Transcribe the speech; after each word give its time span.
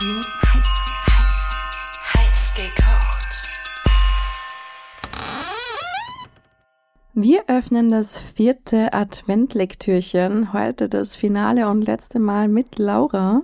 wird 0.00 0.26
heiß, 0.54 0.94
heiß, 1.12 2.14
heiß 2.14 2.54
gekocht. 2.54 3.50
Wir 7.12 7.44
öffnen 7.48 7.90
das 7.90 8.16
vierte 8.16 8.94
Adventlektürchen. 8.94 10.54
Heute 10.54 10.88
das 10.88 11.14
Finale 11.14 11.68
und 11.68 11.82
letzte 11.82 12.18
Mal 12.18 12.48
mit 12.48 12.78
Laura. 12.78 13.42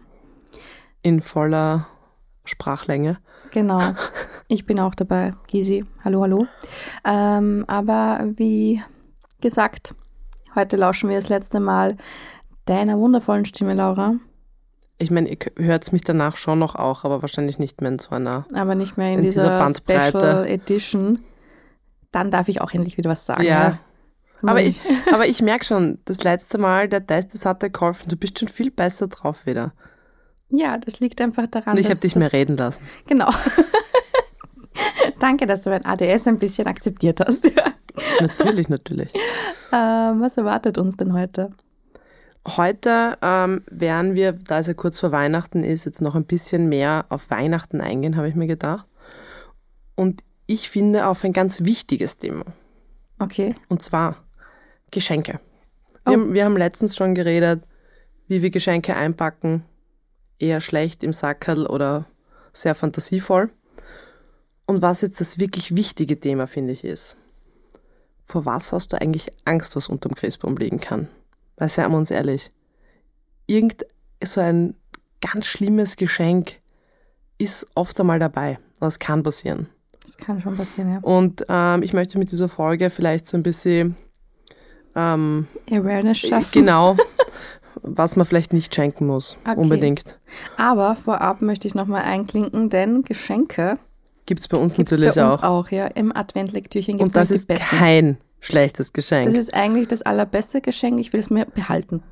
In 1.02 1.20
voller 1.20 1.88
Sprachlänge. 2.44 3.18
Genau. 3.52 3.94
Ich 4.48 4.64
bin 4.64 4.78
auch 4.78 4.94
dabei. 4.94 5.32
Gisi, 5.48 5.84
hallo, 6.04 6.22
hallo. 6.22 6.46
Ähm, 7.04 7.64
aber 7.66 8.20
wie 8.36 8.80
gesagt, 9.40 9.96
heute 10.54 10.76
lauschen 10.76 11.08
wir 11.10 11.16
das 11.16 11.28
letzte 11.28 11.58
Mal 11.58 11.96
deiner 12.64 12.96
wundervollen 12.96 13.44
Stimme, 13.44 13.74
Laura. 13.74 14.20
Ich 14.98 15.10
meine, 15.10 15.28
ihr 15.28 15.36
hört 15.56 15.92
mich 15.92 16.02
danach 16.02 16.36
schon 16.36 16.58
noch 16.58 16.74
auch, 16.74 17.04
aber 17.04 17.20
wahrscheinlich 17.20 17.58
nicht 17.58 17.80
mehr 17.82 17.90
in 17.90 17.98
so 17.98 18.10
einer. 18.10 18.46
Aber 18.54 18.74
nicht 18.74 18.96
mehr 18.96 19.12
in, 19.12 19.18
In 19.18 19.24
dieser 19.24 19.42
dieser, 19.42 19.58
Bandbreite. 19.58 20.18
Special 20.18 20.46
Edition. 20.46 21.18
Dann 22.12 22.30
darf 22.30 22.48
ich 22.48 22.62
auch 22.62 22.72
endlich 22.72 22.96
wieder 22.96 23.10
was 23.10 23.26
sagen. 23.26 23.42
Ja. 23.42 23.78
Muss 24.40 24.50
Aber 24.50 24.60
ich, 24.62 24.80
aber 25.12 25.26
ich 25.26 25.42
merke 25.42 25.64
schon, 25.64 25.98
das 26.04 26.22
letzte 26.24 26.58
Mal, 26.58 26.88
der 26.88 27.06
Test, 27.06 27.34
das 27.34 27.44
hat 27.44 27.62
dir 27.62 27.70
geholfen. 27.70 28.08
Du 28.08 28.16
bist 28.16 28.38
schon 28.38 28.48
viel 28.48 28.70
besser 28.70 29.08
drauf 29.08 29.44
wieder. 29.46 29.72
Ja, 30.48 30.78
das 30.78 31.00
liegt 31.00 31.20
einfach 31.20 31.46
daran, 31.46 31.74
Und 31.74 31.80
ich 31.80 31.90
habe 31.90 32.00
dich 32.00 32.14
das, 32.14 32.20
mehr 32.20 32.32
reden 32.32 32.56
lassen. 32.56 32.82
Genau. 33.06 33.30
Danke, 35.20 35.46
dass 35.46 35.62
du 35.62 35.70
mein 35.70 35.84
ADS 35.84 36.26
ein 36.28 36.38
bisschen 36.38 36.66
akzeptiert 36.66 37.20
hast. 37.20 37.50
Natürlich, 38.20 38.68
natürlich. 38.68 39.12
ähm, 39.72 40.20
was 40.20 40.36
erwartet 40.36 40.78
uns 40.78 40.96
denn 40.96 41.12
heute? 41.12 41.50
Heute 42.46 43.18
ähm, 43.22 43.62
werden 43.68 44.14
wir, 44.14 44.32
da 44.32 44.60
es 44.60 44.68
ja 44.68 44.74
kurz 44.74 45.00
vor 45.00 45.10
Weihnachten 45.10 45.64
ist, 45.64 45.84
jetzt 45.84 46.00
noch 46.00 46.14
ein 46.14 46.26
bisschen 46.26 46.68
mehr 46.68 47.06
auf 47.08 47.30
Weihnachten 47.30 47.80
eingehen, 47.80 48.16
habe 48.16 48.28
ich 48.28 48.36
mir 48.36 48.46
gedacht. 48.46 48.86
Und 49.96 50.22
ich 50.46 50.70
finde 50.70 51.06
auf 51.06 51.24
ein 51.24 51.32
ganz 51.32 51.62
wichtiges 51.62 52.18
Thema. 52.18 52.44
Okay. 53.18 53.56
Und 53.68 53.82
zwar 53.82 54.22
Geschenke. 54.92 55.40
Oh. 56.04 56.10
Wir, 56.10 56.12
haben, 56.12 56.34
wir 56.34 56.44
haben 56.44 56.56
letztens 56.56 56.94
schon 56.94 57.16
geredet, 57.16 57.64
wie 58.28 58.42
wir 58.42 58.50
Geschenke 58.50 58.94
einpacken. 58.94 59.64
Eher 60.38 60.60
schlecht 60.60 61.02
im 61.02 61.12
Sackerl 61.12 61.66
oder 61.66 62.06
sehr 62.52 62.76
fantasievoll. 62.76 63.50
Und 64.66 64.82
was 64.82 65.00
jetzt 65.00 65.20
das 65.20 65.40
wirklich 65.40 65.74
wichtige 65.74 66.20
Thema, 66.20 66.46
finde 66.46 66.72
ich, 66.72 66.84
ist. 66.84 67.16
Vor 68.22 68.44
was 68.44 68.72
hast 68.72 68.92
du 68.92 69.00
eigentlich 69.00 69.32
Angst, 69.44 69.74
was 69.74 69.88
unterm 69.88 70.14
Christbaum 70.14 70.56
liegen 70.56 70.80
kann? 70.80 71.08
Weil 71.56 71.68
seien 71.68 71.90
wir 71.90 71.98
uns 71.98 72.10
ehrlich, 72.10 72.50
irgend 73.46 73.84
so 74.22 74.40
ein 74.40 74.74
ganz 75.20 75.46
schlimmes 75.46 75.96
Geschenk 75.96 76.60
ist 77.38 77.66
oft 77.74 77.98
einmal 78.00 78.18
dabei. 78.18 78.58
Das 78.80 78.98
kann 78.98 79.22
passieren. 79.22 79.68
Das 80.04 80.16
kann 80.16 80.40
schon 80.40 80.56
passieren, 80.56 80.92
ja. 80.92 80.98
Und 81.00 81.44
ähm, 81.48 81.82
ich 81.82 81.92
möchte 81.92 82.18
mit 82.18 82.30
dieser 82.30 82.48
Folge 82.48 82.90
vielleicht 82.90 83.26
so 83.26 83.36
ein 83.36 83.42
bisschen 83.42 83.96
ähm, 84.94 85.46
Awareness 85.70 86.18
schaffen. 86.18 86.48
genau, 86.52 86.96
was 87.82 88.16
man 88.16 88.26
vielleicht 88.26 88.52
nicht 88.52 88.74
schenken 88.74 89.06
muss, 89.06 89.36
Okay. 89.46 89.58
unbedingt. 89.58 90.18
Aber 90.56 90.96
vorab 90.96 91.42
möchte 91.42 91.66
ich 91.68 91.74
nochmal 91.74 92.02
einklinken, 92.02 92.70
denn 92.70 93.02
Geschenke 93.02 93.78
Gibt's 94.26 94.48
bei 94.48 94.56
uns 94.56 94.76
natürlich 94.76 95.14
bei 95.14 95.24
uns 95.24 95.36
auch. 95.36 95.42
auch. 95.42 95.70
ja. 95.70 95.86
Im 95.88 96.14
Adventlektürchen 96.14 96.94
gibt 96.94 97.02
Und 97.02 97.16
das 97.16 97.30
es 97.30 97.40
ist 97.40 97.48
besten. 97.48 97.64
kein 97.76 98.16
schlechtes 98.40 98.92
Geschenk. 98.92 99.26
Das 99.26 99.34
Das, 99.34 99.42
ist 99.44 99.54
eigentlich 99.54 99.88
das 99.88 100.02
allerbeste 100.02 100.60
Geschenk. 100.60 101.00
Ich 101.00 101.12
will 101.12 101.20
es 101.20 101.30
mir 101.30 101.46
behalten. 101.46 102.02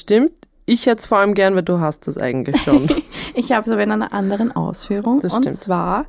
stimmt. 0.00 0.32
Ich 0.66 0.86
hätte 0.86 1.00
es 1.00 1.06
vor 1.06 1.18
allem 1.18 1.34
gern, 1.34 1.54
weil 1.54 1.62
du 1.62 1.80
hast 1.80 2.06
das 2.06 2.16
eigentlich 2.18 2.60
schon. 2.62 2.88
Ich 3.36 3.50
habe 3.50 3.66
es 3.66 3.72
aber 3.72 3.82
in 3.82 3.90
einer 3.90 4.12
anderen 4.12 4.52
Ausführung. 4.52 5.18
Das 5.20 5.34
und 5.34 5.42
stimmt. 5.42 5.56
zwar, 5.56 6.06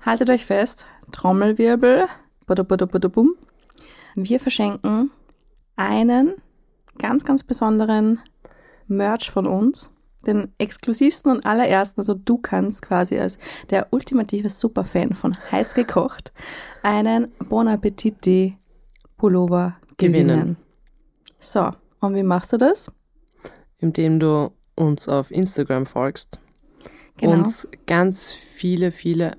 haltet 0.00 0.30
euch 0.30 0.46
fest, 0.46 0.86
Trommelwirbel, 1.12 2.06
badabadabadabum. 2.46 3.34
wir 4.14 4.40
verschenken 4.40 5.10
einen 5.76 6.32
ganz, 6.98 7.22
ganz 7.24 7.42
besonderen 7.42 8.20
Merch 8.86 9.30
von 9.30 9.46
uns. 9.46 9.90
Den 10.26 10.52
exklusivsten 10.56 11.30
und 11.30 11.44
allerersten, 11.44 12.00
also 12.00 12.14
du 12.14 12.38
kannst 12.38 12.80
quasi 12.80 13.18
als 13.18 13.38
der 13.68 13.88
ultimative 13.92 14.48
Superfan 14.48 15.12
von 15.14 15.36
Heiß 15.52 15.74
gekocht 15.74 16.32
einen 16.82 17.28
Bon 17.40 17.68
Appetit 17.68 18.24
Pullover 19.24 19.76
gewinnen. 19.96 20.28
Gewinnen. 20.28 20.56
So, 21.38 21.70
und 22.00 22.14
wie 22.14 22.22
machst 22.22 22.52
du 22.52 22.58
das? 22.58 22.92
indem 23.78 24.18
du 24.20 24.50
uns 24.76 25.08
auf 25.08 25.30
Instagram 25.30 25.84
folgst, 25.86 26.38
Genau. 27.16 27.32
uns 27.32 27.68
ganz 27.86 28.32
viele, 28.32 28.92
viele, 28.92 29.36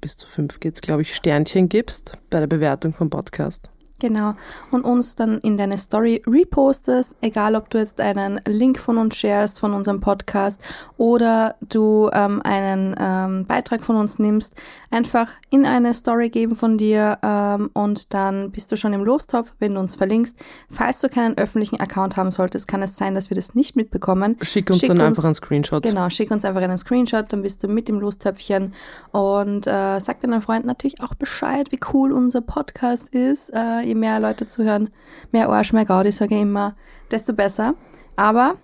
bis 0.00 0.16
zu 0.16 0.26
fünf 0.28 0.58
geht's, 0.60 0.80
glaube 0.80 1.02
ich, 1.02 1.14
Sternchen 1.14 1.68
gibst 1.68 2.12
bei 2.30 2.38
der 2.40 2.46
Bewertung 2.48 2.94
vom 2.94 3.10
Podcast. 3.10 3.70
Genau. 4.02 4.34
Und 4.72 4.84
uns 4.84 5.14
dann 5.14 5.38
in 5.38 5.56
deine 5.56 5.78
Story 5.78 6.22
repostest, 6.26 7.14
egal 7.20 7.54
ob 7.54 7.70
du 7.70 7.78
jetzt 7.78 8.00
einen 8.00 8.40
Link 8.48 8.80
von 8.80 8.98
uns 8.98 9.16
sharest, 9.16 9.60
von 9.60 9.72
unserem 9.72 10.00
Podcast 10.00 10.60
oder 10.96 11.54
du 11.60 12.10
ähm, 12.12 12.42
einen 12.42 12.96
ähm, 12.98 13.46
Beitrag 13.46 13.84
von 13.84 13.94
uns 13.94 14.18
nimmst, 14.18 14.56
einfach 14.90 15.28
in 15.50 15.64
eine 15.64 15.94
Story 15.94 16.30
geben 16.30 16.56
von 16.56 16.78
dir 16.78 17.18
ähm, 17.22 17.70
und 17.74 18.12
dann 18.12 18.50
bist 18.50 18.72
du 18.72 18.76
schon 18.76 18.92
im 18.92 19.04
Lostopf, 19.04 19.54
wenn 19.60 19.74
du 19.74 19.80
uns 19.80 19.94
verlinkst. 19.94 20.36
Falls 20.68 21.00
du 21.00 21.08
keinen 21.08 21.38
öffentlichen 21.38 21.78
Account 21.78 22.16
haben 22.16 22.32
solltest, 22.32 22.66
kann 22.66 22.82
es 22.82 22.96
sein, 22.96 23.14
dass 23.14 23.30
wir 23.30 23.36
das 23.36 23.54
nicht 23.54 23.76
mitbekommen. 23.76 24.36
Schick 24.42 24.68
uns 24.68 24.80
Schick 24.80 24.88
dann 24.88 24.98
uns- 25.00 25.06
einfach 25.10 25.24
einen 25.24 25.34
Screenshot. 25.34 25.84
Genau, 25.84 26.10
schick 26.10 26.32
uns 26.32 26.44
einfach 26.44 26.62
einen 26.62 26.78
Screenshot, 26.78 27.32
dann 27.32 27.42
bist 27.42 27.62
du 27.62 27.68
mit 27.68 27.88
im 27.88 28.00
Lostöpfchen 28.00 28.74
und 29.12 29.68
äh, 29.68 30.00
sag 30.00 30.20
deinen 30.22 30.42
Freunden 30.42 30.66
natürlich 30.66 31.00
auch 31.00 31.14
Bescheid, 31.14 31.70
wie 31.70 31.78
cool 31.92 32.10
unser 32.10 32.40
Podcast 32.40 33.14
ist. 33.14 33.50
Äh, 33.54 33.91
je 33.92 33.98
mehr 33.98 34.20
Leute 34.20 34.46
zuhören, 34.46 34.90
mehr 35.30 35.48
Arsch, 35.48 35.72
mehr 35.72 35.84
Gaudi, 35.84 36.12
sage 36.12 36.34
ich 36.34 36.42
immer, 36.42 36.74
desto 37.10 37.32
besser. 37.32 37.74
Aber 38.16 38.56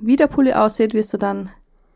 wie 0.00 0.16
der 0.16 0.26
Pulli 0.28 0.52
aussieht, 0.52 0.94
wirst 0.94 1.12
du 1.14 1.18
dann 1.18 1.50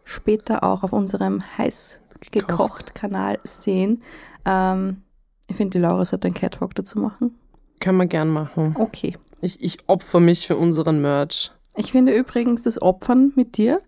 später 0.05 0.65
auch 0.65 0.83
auf 0.83 0.93
unserem 0.93 1.43
heiß 1.59 2.01
gekocht 2.31 2.95
Kanal 2.95 3.39
sehen. 3.45 4.03
Ähm, 4.45 5.03
ich 5.49 5.57
finde, 5.57 5.79
die 5.79 5.83
Laura 5.83 6.05
sollte 6.05 6.29
einen 6.29 6.35
Catwalk 6.35 6.75
dazu 6.75 6.99
machen. 6.99 7.39
Können 7.81 7.99
wir 7.99 8.07
gern 8.07 8.29
machen. 8.29 8.75
Okay. 8.79 9.17
Ich, 9.41 9.63
ich 9.63 9.79
opfer 9.87 10.19
mich 10.21 10.47
für 10.47 10.57
unseren 10.57 11.01
Merch. 11.01 11.53
Ich 11.77 11.93
finde 11.93 12.15
übrigens 12.17 12.63
das 12.65 12.83
Opfern 12.83 13.33
mit 13.37 13.57
dir 13.57 13.81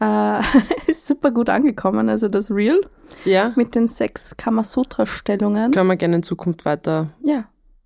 äh, 0.00 0.40
ist 0.86 1.06
super 1.06 1.30
gut 1.30 1.50
angekommen. 1.50 2.08
Also 2.08 2.28
das 2.28 2.50
Real 2.50 2.80
Ja, 3.24 3.52
mit 3.56 3.74
den 3.74 3.86
sechs 3.88 4.36
Kamasutra-Stellungen. 4.36 5.72
können 5.72 5.88
wir 5.88 5.96
gerne 5.96 6.16
in 6.16 6.22
Zukunft 6.22 6.64
weiter, 6.64 7.10
Ja, 7.22 7.44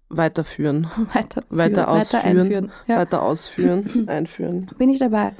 weiterführen. 0.09 0.87
weiter, 1.13 1.43
Weiter 1.51 1.85
führen, 1.85 1.85
ausführen. 1.87 2.23
weiter 2.25 2.41
einführen. 2.41 2.73
Ja, 2.87 2.97
Weiter 2.99 3.23
ausführen, 3.23 4.05
einführen. 4.09 4.67
bin 4.79 4.89
ich 4.91 4.99
dabei. 4.99 5.33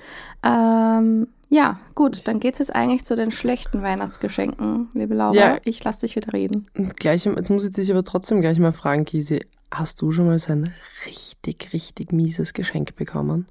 Ähm, 0.43 1.29
ja, 1.49 1.79
gut, 1.95 2.29
dann 2.29 2.41
geht's 2.41 2.59
jetzt 2.59 2.75
eigentlich 2.75 3.05
zu 3.05 3.17
den 3.17 3.31
schlechten 3.31 3.83
Weihnachtsgeschenken, 3.83 4.89
liebe 4.93 5.15
Laura. 5.15 5.35
Ja. 5.35 5.57
Ich 5.65 5.83
lass 5.85 5.99
dich 6.01 6.15
wieder 6.17 6.33
reden. 6.35 6.67
Gleich, 6.99 7.25
jetzt 7.25 7.49
muss 7.51 7.65
ich 7.65 7.73
dich 7.73 7.91
aber 7.91 8.05
trotzdem 8.05 8.41
gleich 8.43 8.59
mal 8.59 8.73
fragen, 8.73 9.05
Kisi, 9.07 9.47
hast 9.73 10.03
du 10.03 10.13
schon 10.13 10.27
mal 10.27 10.39
so 10.39 10.53
ein 10.53 10.75
richtig, 11.07 11.73
richtig 11.73 12.13
mieses 12.13 12.53
Geschenk 12.53 12.97
bekommen? 12.97 13.47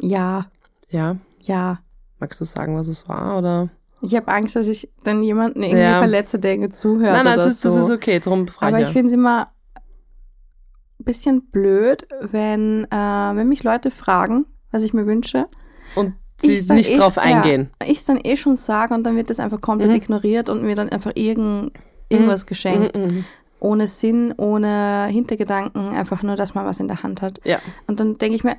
Ja, 0.00 0.46
Ja? 0.88 1.16
ja. 1.42 1.78
Magst 2.20 2.40
du 2.40 2.44
sagen, 2.44 2.76
was 2.76 2.88
es 2.88 3.08
war, 3.08 3.38
oder? 3.38 3.68
Ich 4.00 4.14
habe 4.16 4.28
Angst, 4.28 4.56
dass 4.56 4.66
ich 4.66 4.88
dann 5.04 5.22
jemanden 5.22 5.62
irgendwie 5.62 5.82
Ja. 5.82 5.98
verletze, 5.98 6.38
der 6.40 6.52
irgendwie 6.52 6.70
zuhört 6.70 7.12
nein, 7.12 7.24
nein, 7.24 7.34
oder 7.34 7.44
das 7.44 7.54
ist, 7.54 7.60
so. 7.62 7.68
das 7.68 7.84
ist 7.84 7.90
okay, 7.90 8.18
darum 8.18 8.48
frage 8.48 8.74
Aber 8.74 8.78
ich 8.82 8.88
ich 8.88 8.88
ja. 8.88 8.92
finde 8.92 9.06
es 9.08 9.12
immer 9.14 9.48
bisschen 11.04 11.46
blöd, 11.50 12.06
wenn, 12.20 12.84
äh, 12.90 12.96
wenn 12.96 13.48
mich 13.48 13.62
Leute 13.64 13.90
fragen, 13.90 14.46
was 14.70 14.82
ich 14.82 14.92
mir 14.94 15.06
wünsche. 15.06 15.46
Und 15.94 16.14
sie 16.40 16.60
nicht 16.72 16.90
eh, 16.90 16.96
drauf 16.96 17.18
eingehen. 17.18 17.70
Ja, 17.82 17.88
ich 17.88 17.98
es 17.98 18.04
dann 18.04 18.20
eh 18.22 18.36
schon 18.36 18.56
sage 18.56 18.94
und 18.94 19.04
dann 19.04 19.16
wird 19.16 19.30
das 19.30 19.40
einfach 19.40 19.60
komplett 19.60 19.90
Mhm. 19.90 19.96
ignoriert 19.96 20.48
und 20.48 20.62
mir 20.62 20.74
dann 20.74 20.88
einfach 20.88 21.12
irgend, 21.14 21.72
irgendwas 22.08 22.46
geschenkt. 22.46 22.96
Mhm, 22.96 23.04
mhm. 23.04 23.24
Ohne 23.60 23.88
Sinn, 23.88 24.32
ohne 24.36 25.08
Hintergedanken, 25.10 25.88
einfach 25.88 26.22
nur, 26.22 26.36
dass 26.36 26.54
man 26.54 26.64
was 26.64 26.78
in 26.78 26.86
der 26.86 27.02
Hand 27.02 27.22
hat. 27.22 27.40
Ja, 27.44 27.58
Und 27.88 27.98
dann 27.98 28.16
denke 28.18 28.36
ich 28.36 28.44
mir, 28.44 28.56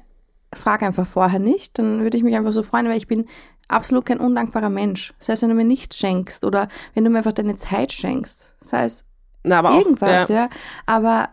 frag 0.53 0.81
einfach 0.83 1.06
vorher 1.07 1.39
nicht, 1.39 1.80
dann 1.80 2.01
würde 2.01 2.18
ich 2.18 2.24
mich 2.24 2.35
einfach 2.35 2.51
so 2.51 2.63
freuen, 2.63 2.88
weil 2.89 2.97
ich 2.97 3.07
bin 3.07 3.25
absolut 3.69 4.06
kein 4.06 4.19
undankbarer 4.19 4.69
Mensch. 4.69 5.13
Das 5.19 5.30
heißt, 5.30 5.42
wenn 5.44 5.50
du 5.50 5.56
mir 5.56 5.63
nichts 5.63 5.95
schenkst 5.97 6.44
oder 6.44 6.68
wenn 6.95 7.06
du 7.06 7.12
mir 7.12 7.19
einfach 7.19 7.33
deine 7.33 7.56
Zeit 7.56 7.94
schenkst, 7.94 8.56
sei 8.59 8.83
es 8.85 9.06
Na, 9.44 9.59
aber 9.59 9.71
auch, 9.71 9.77
irgendwas, 9.80 10.27
ja. 10.27 10.35
ja. 10.35 10.50
Aber 10.85 11.30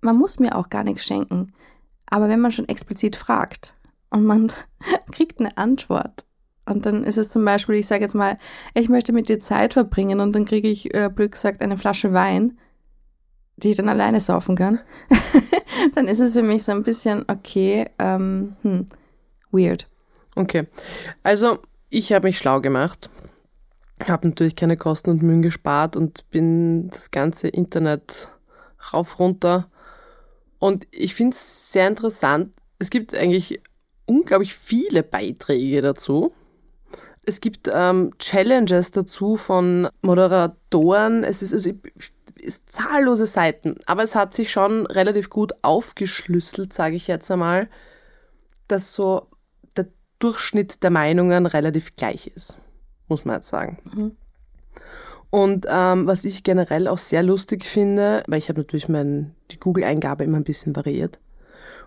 man 0.00 0.16
muss 0.16 0.38
mir 0.38 0.56
auch 0.56 0.68
gar 0.68 0.84
nichts 0.84 1.04
schenken. 1.04 1.52
Aber 2.06 2.28
wenn 2.28 2.40
man 2.40 2.50
schon 2.50 2.68
explizit 2.68 3.16
fragt 3.16 3.74
und 4.10 4.24
man 4.24 4.52
kriegt 5.12 5.40
eine 5.40 5.56
Antwort 5.56 6.24
und 6.66 6.86
dann 6.86 7.04
ist 7.04 7.18
es 7.18 7.30
zum 7.30 7.44
Beispiel, 7.44 7.76
ich 7.76 7.86
sage 7.86 8.02
jetzt 8.02 8.14
mal, 8.14 8.38
ich 8.74 8.88
möchte 8.88 9.12
mit 9.12 9.28
dir 9.28 9.40
Zeit 9.40 9.74
verbringen 9.74 10.20
und 10.20 10.32
dann 10.32 10.44
kriege 10.44 10.68
ich, 10.68 10.94
äh, 10.94 11.10
blöd 11.12 11.32
gesagt, 11.32 11.62
eine 11.62 11.78
Flasche 11.78 12.12
Wein, 12.12 12.58
die 13.56 13.70
ich 13.70 13.76
dann 13.76 13.88
alleine 13.88 14.20
saufen 14.20 14.56
kann, 14.56 14.80
dann 15.94 16.08
ist 16.08 16.20
es 16.20 16.32
für 16.32 16.42
mich 16.42 16.64
so 16.64 16.72
ein 16.72 16.82
bisschen, 16.82 17.24
okay, 17.28 17.90
ähm, 17.98 18.56
hm, 18.62 18.86
weird. 19.50 19.88
Okay. 20.36 20.66
Also, 21.22 21.58
ich 21.90 22.12
habe 22.12 22.28
mich 22.28 22.38
schlau 22.38 22.60
gemacht 22.60 23.10
habe 24.08 24.28
natürlich 24.28 24.56
keine 24.56 24.76
Kosten 24.76 25.10
und 25.10 25.22
Mühen 25.22 25.42
gespart 25.42 25.96
und 25.96 26.28
bin 26.30 26.88
das 26.90 27.10
ganze 27.10 27.48
Internet 27.48 28.38
rauf 28.92 29.18
runter. 29.18 29.69
Und 30.60 30.86
ich 30.92 31.14
finde 31.14 31.34
es 31.34 31.72
sehr 31.72 31.88
interessant. 31.88 32.52
Es 32.78 32.90
gibt 32.90 33.14
eigentlich 33.14 33.60
unglaublich 34.06 34.54
viele 34.54 35.02
Beiträge 35.02 35.82
dazu. 35.82 36.32
Es 37.24 37.40
gibt 37.40 37.68
ähm, 37.72 38.12
Challenges 38.18 38.92
dazu 38.92 39.36
von 39.36 39.88
Moderatoren. 40.02 41.24
Es 41.24 41.42
ist, 41.42 41.52
also, 41.52 41.70
ist 42.36 42.70
zahllose 42.70 43.26
Seiten, 43.26 43.76
aber 43.86 44.02
es 44.02 44.14
hat 44.14 44.34
sich 44.34 44.50
schon 44.50 44.86
relativ 44.86 45.30
gut 45.30 45.52
aufgeschlüsselt, 45.62 46.72
sage 46.72 46.96
ich 46.96 47.06
jetzt 47.06 47.30
einmal, 47.30 47.68
dass 48.68 48.92
so 48.92 49.28
der 49.76 49.88
Durchschnitt 50.18 50.82
der 50.82 50.90
Meinungen 50.90 51.46
relativ 51.46 51.96
gleich 51.96 52.26
ist, 52.26 52.56
muss 53.08 53.24
man 53.24 53.36
jetzt 53.36 53.48
sagen. 53.48 53.78
Mhm. 53.84 54.16
Und 55.30 55.66
ähm, 55.68 56.06
was 56.06 56.24
ich 56.24 56.42
generell 56.42 56.88
auch 56.88 56.98
sehr 56.98 57.22
lustig 57.22 57.64
finde, 57.64 58.24
weil 58.26 58.38
ich 58.38 58.48
habe 58.48 58.60
natürlich 58.60 58.88
mein, 58.88 59.34
die 59.52 59.60
Google-Eingabe 59.60 60.24
immer 60.24 60.38
ein 60.38 60.44
bisschen 60.44 60.74
variiert. 60.74 61.20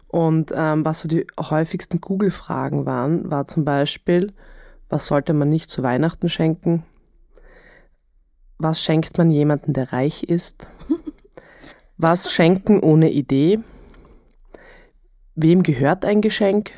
Und 0.07 0.53
ähm, 0.55 0.85
was 0.85 1.01
so 1.01 1.07
die 1.07 1.27
häufigsten 1.39 1.99
Google-Fragen 1.99 2.85
waren, 2.85 3.29
war 3.29 3.47
zum 3.47 3.65
Beispiel, 3.65 4.31
was 4.89 5.07
sollte 5.07 5.33
man 5.33 5.49
nicht 5.49 5.69
zu 5.69 5.83
Weihnachten 5.83 6.29
schenken? 6.29 6.83
Was 8.59 8.81
schenkt 8.81 9.17
man 9.17 9.31
jemandem, 9.31 9.73
der 9.73 9.91
reich 9.91 10.23
ist? 10.23 10.67
Was 11.97 12.31
schenken 12.31 12.79
ohne 12.79 13.11
Idee? 13.11 13.59
Wem 15.35 15.63
gehört 15.63 16.05
ein 16.05 16.21
Geschenk? 16.21 16.71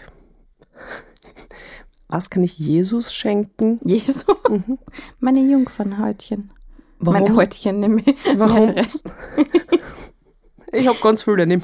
Was 2.16 2.30
kann 2.30 2.44
ich 2.44 2.58
Jesus 2.58 3.14
schenken? 3.14 3.82
Jesus. 3.84 4.26
Meine 5.20 5.42
Jungfernhäutchen. 5.42 6.50
Warum? 6.98 7.22
Meine 7.22 7.36
Häutchen 7.36 7.82
nämlich. 7.82 8.16
Warum? 8.38 8.68
Mehrere. 8.74 8.88
Ich 10.72 10.88
hab 10.88 11.02
ganz 11.02 11.24
viele, 11.24 11.46
nimm. 11.46 11.64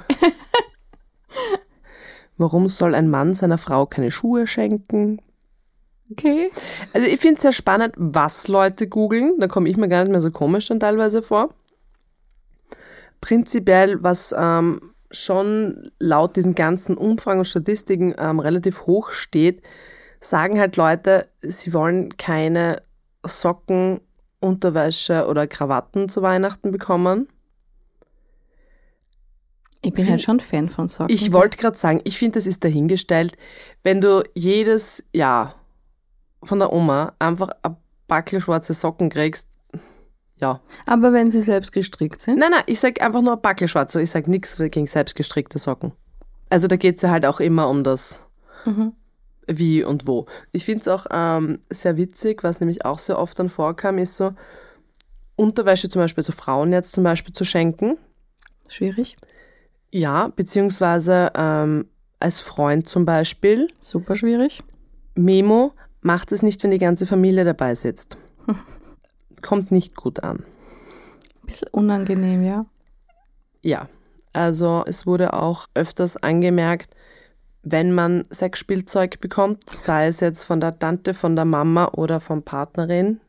Warum 2.36 2.68
soll 2.68 2.95
ein 2.95 3.09
Mann 3.09 3.33
seiner 3.33 3.57
Frau 3.57 3.86
keine 3.86 4.12
Schuhe 4.12 4.45
schenken? 4.45 5.21
Okay. 6.12 6.51
Also 6.92 7.07
ich 7.07 7.21
finde 7.21 7.36
es 7.36 7.44
sehr 7.44 7.53
spannend, 7.53 7.94
was 7.95 8.50
Leute 8.50 8.89
googeln. 8.89 9.39
Da 9.39 9.48
komme 9.48 9.69
ich 9.69 9.77
mir 9.77 9.88
gar 9.88 10.03
nicht 10.03 10.12
mehr 10.12 10.19
so 10.19 10.31
komisch 10.31 10.68
dann 10.68 10.81
teilweise 10.81 11.24
vor. 11.24 11.53
Prinzipiell, 13.21 14.03
was 14.03 14.36
ähm, 14.38 14.81
schon 15.12 15.92
laut 15.98 16.36
diesen 16.36 16.56
ganzen 16.56 16.98
Umfragen 16.98 17.39
und 17.39 17.45
Statistiken 17.45 18.13
ähm, 18.18 18.42
relativ 18.42 18.81
hoch 18.86 19.12
steht, 19.12 19.63
sagen 20.22 20.60
halt 20.60 20.78
Leute, 20.78 21.28
sie 21.40 21.74
wollen 21.74 22.16
keine 22.18 22.82
Socken, 23.26 24.00
Unterwäsche 24.40 25.28
oder 25.28 25.46
Krawatten 25.48 26.08
zu 26.10 26.22
Weihnachten 26.22 26.72
bekommen. 26.72 27.28
Ich 29.84 29.92
bin 29.94 30.06
Find- 30.06 30.10
halt 30.12 30.22
schon 30.22 30.40
Fan 30.40 30.70
von 30.70 30.88
Socken. 30.88 31.14
Ich 31.14 31.34
wollte 31.34 31.58
gerade 31.58 31.78
sagen, 31.78 32.02
ich 32.04 32.18
finde, 32.18 32.38
das 32.40 32.46
ist 32.48 32.64
dahingestellt, 32.64 33.36
wenn 33.84 34.00
du 34.00 34.24
jedes 34.36 35.04
Jahr 35.14 35.56
von 36.44 36.60
der 36.60 36.72
Oma 36.72 37.14
einfach 37.20 37.50
ein 37.64 37.78
Backel 38.08 38.42
schwarze 38.42 38.74
Socken 38.74 39.10
kriegst. 39.10 39.48
Ja. 40.40 40.60
Aber 40.86 41.14
wenn 41.14 41.30
sie 41.32 41.42
selbst 41.42 41.72
gestrickt 41.72 42.20
sind. 42.22 42.40
Nein, 42.40 42.52
nein, 42.52 42.64
ich 42.66 42.80
sag 42.80 43.02
einfach 43.02 43.22
nur 43.22 43.34
ein 43.34 43.42
Backel 43.42 43.68
schwarz. 43.68 43.94
So, 43.94 44.00
ich 44.00 44.10
sag 44.10 44.28
nichts 44.28 44.58
gegen 44.58 44.88
selbstgestrickte 44.88 45.60
Socken. 45.60 45.94
Also 46.50 46.68
da 46.68 46.76
geht's 46.78 47.02
ja 47.04 47.10
halt 47.12 47.26
auch 47.26 47.40
immer 47.40 47.70
um 47.70 47.84
das 47.84 48.28
Mhm. 48.66 48.94
Wie 49.48 49.84
und 49.84 50.08
wo. 50.08 50.26
Ich 50.52 50.66
finde 50.66 50.82
es 50.82 50.88
auch 50.88 51.06
ähm, 51.12 51.60
sehr 51.70 51.98
witzig, 51.98 52.44
was 52.44 52.60
nämlich 52.60 52.86
auch 52.86 53.00
sehr 53.00 53.20
oft 53.20 53.38
dann 53.40 53.50
vorkam, 53.50 53.98
ist 53.98 54.16
so 54.16 54.34
Unterwäsche 55.36 55.90
zum 55.90 56.02
Beispiel, 56.02 56.24
so 56.24 56.32
Frauen 56.32 56.72
jetzt 56.72 56.92
zum 56.92 57.04
Beispiel 57.04 57.34
zu 57.34 57.44
schenken. 57.44 57.98
Schwierig. 58.68 59.18
Ja, 59.92 60.30
beziehungsweise 60.36 61.32
ähm, 61.36 61.88
als 62.20 62.40
Freund 62.40 62.88
zum 62.88 63.06
Beispiel. 63.06 63.68
Super 63.80 64.16
schwierig. 64.16 64.62
Memo, 65.16 65.74
macht 66.02 66.32
es 66.32 66.42
nicht, 66.42 66.64
wenn 66.64 66.72
die 66.72 66.78
ganze 66.78 67.08
Familie 67.08 67.44
dabei 67.44 67.76
sitzt. 67.76 68.18
Kommt 69.42 69.72
nicht 69.72 69.96
gut 69.96 70.24
an. 70.24 70.46
Bisschen 71.44 71.70
unangenehm, 71.70 72.44
ja. 72.44 72.66
Ja, 73.62 73.90
also 74.34 74.84
es 74.86 75.06
wurde 75.06 75.34
auch 75.34 75.68
öfters 75.74 76.18
angemerkt, 76.18 76.96
wenn 77.63 77.92
man 77.92 78.25
Sexspielzeug 78.34 79.19
bekommt, 79.22 79.63
sei 79.75 80.08
es 80.08 80.19
jetzt 80.19 80.44
von 80.44 80.60
der 80.60 80.78
Tante, 80.80 81.13
von 81.13 81.36
der 81.36 81.46
Mama 81.46 81.90
oder 81.94 82.19
von 82.19 82.44
Partnerin, 82.44 83.19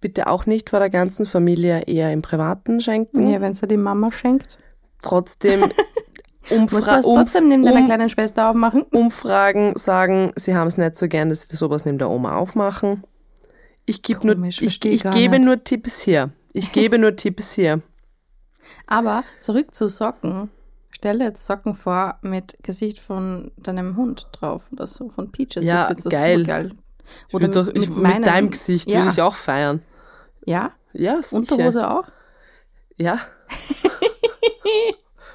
bitte 0.00 0.26
auch 0.26 0.44
nicht 0.46 0.70
vor 0.70 0.80
der 0.80 0.90
ganzen 0.90 1.24
Familie 1.24 1.82
eher 1.86 2.12
im 2.12 2.20
Privaten 2.22 2.80
schenken. 2.80 3.26
Ja, 3.26 3.40
wenn 3.40 3.52
es 3.52 3.60
die 3.60 3.76
Mama 3.76 4.12
schenkt. 4.12 4.58
Trotzdem 5.02 5.70
Umfra 6.50 6.96
das 6.96 7.04
trotzdem 7.06 7.48
neben 7.48 7.64
deiner 7.64 7.80
um- 7.80 7.86
kleinen 7.86 8.08
Schwester 8.10 8.50
aufmachen? 8.50 8.82
Umfragen 8.82 9.72
sagen, 9.76 10.32
sie 10.36 10.54
haben 10.54 10.68
es 10.68 10.76
nicht 10.76 10.96
so 10.96 11.08
gern, 11.08 11.30
dass 11.30 11.42
sie 11.42 11.48
das 11.48 11.58
sowas 11.58 11.84
neben 11.86 11.98
der 11.98 12.10
Oma 12.10 12.36
aufmachen. 12.36 13.02
Ich, 13.86 14.02
geb 14.02 14.24
nur, 14.24 14.42
ich, 14.44 14.60
ich 14.84 15.02
gar 15.02 15.12
gebe 15.12 15.38
nicht. 15.38 15.46
nur 15.46 15.64
Tipps 15.64 16.00
hier. 16.02 16.30
Ich 16.52 16.72
gebe 16.72 16.98
nur 16.98 17.16
Tipps 17.16 17.52
hier. 17.52 17.80
Aber 18.86 19.24
zurück 19.40 19.74
zu 19.74 19.88
Socken. 19.88 20.50
Stell 20.96 21.18
dir 21.18 21.24
jetzt 21.26 21.44
Socken 21.46 21.74
vor 21.74 22.18
mit 22.22 22.56
Gesicht 22.62 22.98
von 22.98 23.50
deinem 23.56 23.96
Hund 23.96 24.28
drauf 24.32 24.62
oder 24.72 24.86
so, 24.86 25.08
von 25.10 25.30
Peaches. 25.32 25.64
Ja, 25.64 25.82
das 25.82 25.88
wird 25.90 26.00
so 26.02 26.08
geil. 26.10 26.44
geil. 26.44 26.72
Ich 27.28 27.34
würd 27.34 27.54
doch, 27.54 27.68
ich, 27.68 27.88
mit, 27.90 27.98
meinem- 27.98 28.22
deinem 28.22 28.50
Gesicht 28.50 28.90
ja. 28.90 29.00
würde 29.00 29.10
ich 29.12 29.20
auch 29.20 29.34
feiern. 29.34 29.82
Ja, 30.46 30.72
Ja, 30.92 31.22
sicher. 31.22 31.36
Unterhose 31.36 31.90
auch. 31.90 32.04
Ja. 32.96 33.14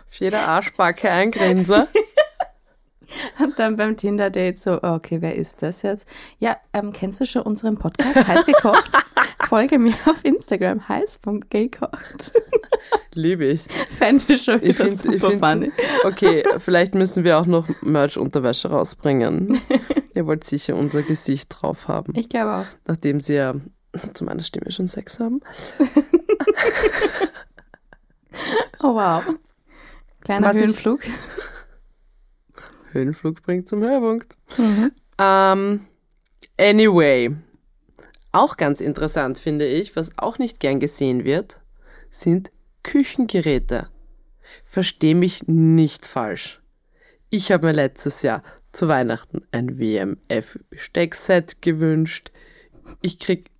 Auf 0.09 0.15
jeder 0.19 0.47
Arschbacke 0.47 1.09
ein 1.11 1.31
Grinser. 1.31 1.87
Und 3.39 3.57
dann 3.59 3.75
beim 3.75 3.97
Tinder-Date 3.97 4.57
so, 4.59 4.81
okay, 4.83 5.21
wer 5.21 5.35
ist 5.35 5.61
das 5.61 5.81
jetzt? 5.81 6.07
Ja, 6.39 6.57
ähm, 6.73 6.93
kennst 6.93 7.19
du 7.19 7.25
schon 7.25 7.41
unseren 7.43 7.77
Podcast 7.77 8.27
heiß 8.27 8.45
gekocht? 8.45 8.89
Folge 9.47 9.79
mir 9.79 9.93
auf 10.05 10.23
Instagram, 10.23 10.87
heiß.gekocht. 10.89 12.31
Liebe 13.13 13.45
ich. 13.45 13.63
Fände 13.97 14.23
ich 14.33 14.43
schon 14.43 14.61
Ich 14.63 14.75
finde, 14.75 14.95
super 14.95 15.13
ich 15.15 15.21
find, 15.23 15.39
funny. 15.45 15.71
okay, 16.03 16.43
vielleicht 16.59 16.93
müssen 16.95 17.23
wir 17.23 17.37
auch 17.39 17.45
noch 17.45 17.67
Merch-Unterwäsche 17.81 18.69
rausbringen. 18.69 19.61
Ihr 20.13 20.25
wollt 20.25 20.43
sicher 20.43 20.75
unser 20.75 21.03
Gesicht 21.03 21.47
drauf 21.49 21.87
haben, 21.87 22.13
Ich 22.15 22.29
glaube 22.29 22.53
auch. 22.53 22.65
nachdem 22.87 23.21
sie 23.21 23.35
ja 23.35 23.53
zu 24.13 24.23
meiner 24.23 24.43
Stimme 24.43 24.71
schon 24.71 24.87
Sex 24.87 25.19
haben. 25.19 25.41
Oh 28.81 28.95
wow. 28.95 29.23
Kleiner 30.21 30.47
Was 30.47 30.55
ich- 30.55 30.61
Höhenflug. 30.63 31.01
Höhenflug 32.91 33.41
bringt 33.43 33.67
zum 33.67 33.81
Höhepunkt. 33.81 34.37
Mhm. 34.57 34.91
Ähm, 35.17 35.85
anyway, 36.57 37.35
auch 38.31 38.57
ganz 38.57 38.81
interessant 38.81 39.37
finde 39.39 39.65
ich, 39.65 39.95
was 39.95 40.17
auch 40.17 40.37
nicht 40.37 40.59
gern 40.59 40.79
gesehen 40.79 41.23
wird, 41.23 41.59
sind 42.09 42.51
Küchengeräte. 42.83 43.89
Versteh 44.65 45.13
mich 45.13 45.47
nicht 45.47 46.05
falsch. 46.05 46.61
Ich 47.29 47.51
habe 47.51 47.67
mir 47.67 47.73
letztes 47.73 48.21
Jahr 48.21 48.43
zu 48.71 48.87
Weihnachten 48.87 49.41
ein 49.51 49.79
WMF-Besteckset 49.79 51.61
gewünscht. 51.61 52.31
Ich 53.01 53.19
krieg, 53.19 53.51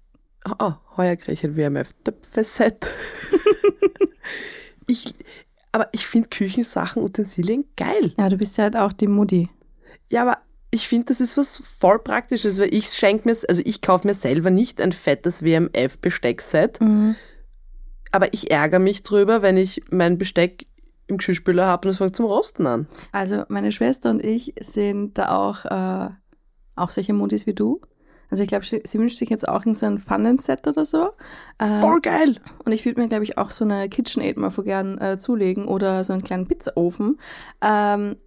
oh, 0.60 0.74
heuer 0.98 1.16
krieg 1.16 1.34
ich 1.34 1.44
ein 1.44 1.56
WMF-Töpfe-Set. 1.56 2.92
ich, 4.88 5.16
aber 5.72 5.90
ich 5.92 6.08
finde 6.08 6.30
Küchensachen, 6.30 7.04
Utensilien 7.04 7.66
geil. 7.76 8.14
Ja, 8.18 8.30
du 8.30 8.38
bist 8.38 8.58
ja 8.58 8.66
halt 8.66 8.76
auch 8.76 8.94
die 8.94 9.08
Mutti. 9.08 9.50
Ja, 10.10 10.24
aber 10.24 10.40
ich 10.72 10.88
finde, 10.88 11.06
das 11.08 11.20
ist 11.22 11.38
was 11.38 11.58
voll 11.58 12.00
Praktisches, 12.00 12.60
weil 12.60 12.74
ich 12.74 12.90
schenke 12.90 13.28
mir, 13.28 13.36
also 13.48 13.62
ich 13.66 13.82
kaufe 13.82 14.06
mir 14.08 14.14
selber 14.14 14.50
nicht 14.50 14.82
ein 14.82 14.92
fettes 14.92 15.44
WMF-Besteckset, 15.44 16.80
Mhm. 16.82 17.16
aber 18.12 18.34
ich 18.34 18.52
ärgere 18.52 18.80
mich 18.80 19.04
drüber, 19.04 19.42
wenn 19.42 19.58
ich 19.58 19.82
mein 19.92 20.18
Besteck 20.18 20.66
im 21.08 21.18
Geschirrspüler 21.18 21.66
habe 21.66 21.88
und 21.88 21.92
es 21.92 21.98
fängt 21.98 22.16
zum 22.16 22.26
Rosten 22.28 22.68
an. 22.68 22.88
Also 23.12 23.44
meine 23.50 23.72
Schwester 23.72 24.12
und 24.12 24.24
ich 24.24 24.54
sind 24.62 25.18
da 25.18 25.36
auch, 25.36 25.66
äh, 25.66 26.10
auch 26.76 26.90
solche 26.92 27.14
Muttis 27.14 27.48
wie 27.48 27.54
du. 27.56 27.82
Also 28.32 28.44
ich 28.44 28.50
glaube, 28.50 28.64
sie, 28.64 28.84
sie 28.86 29.00
wünscht 29.00 29.18
sich 29.18 29.32
jetzt 29.32 29.48
auch 29.48 29.66
in 29.66 29.74
so 29.74 29.88
ein 29.88 29.98
Pfannenset 29.98 30.68
oder 30.68 30.86
so. 30.86 31.10
Ähm, 31.60 31.80
Voll 31.82 32.00
geil! 32.00 32.40
Und 32.64 32.72
ich 32.74 32.86
würde 32.86 33.02
mir, 33.02 33.08
glaube 33.10 33.24
ich, 33.24 33.40
auch 33.40 33.50
so 33.50 33.66
eine 33.66 33.90
KitchenAid 33.90 34.38
mal 34.38 34.52
vor 34.52 34.64
gern 34.66 35.00
äh, 35.00 35.18
zulegen 35.18 35.66
oder 35.68 36.04
so 36.04 36.14
einen 36.14 36.22
kleinen 36.24 36.46
Pizzaofen. 36.48 37.20
Ähm, 37.64 38.18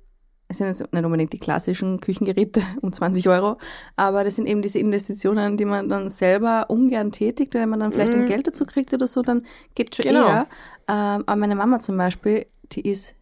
es 0.52 0.58
sind 0.58 0.68
jetzt 0.68 0.92
nicht 0.92 1.04
unbedingt 1.04 1.32
die 1.32 1.38
klassischen 1.38 2.00
Küchengeräte 2.00 2.62
um 2.80 2.92
20 2.92 3.28
Euro, 3.28 3.58
aber 3.96 4.22
das 4.24 4.36
sind 4.36 4.46
eben 4.46 4.62
diese 4.62 4.78
Investitionen, 4.78 5.56
die 5.56 5.64
man 5.64 5.88
dann 5.88 6.08
selber 6.08 6.66
ungern 6.68 7.10
tätigt. 7.10 7.54
Wenn 7.54 7.68
man 7.68 7.80
dann 7.80 7.90
vielleicht 7.92 8.14
ein 8.14 8.20
Mhm. 8.20 8.26
Geld 8.26 8.46
dazu 8.46 8.64
kriegt 8.64 8.94
oder 8.94 9.06
so, 9.06 9.22
dann 9.22 9.44
geht 9.74 9.94
schon 9.96 10.04
Genau. 10.04 10.28
eher. 10.28 10.46
Ähm, 10.88 11.24
aber 11.26 11.36
meine 11.36 11.54
Mama 11.56 11.80
zum 11.80 11.96
Beispiel, 11.96 12.46
die 12.72 12.88
ist 12.88 13.14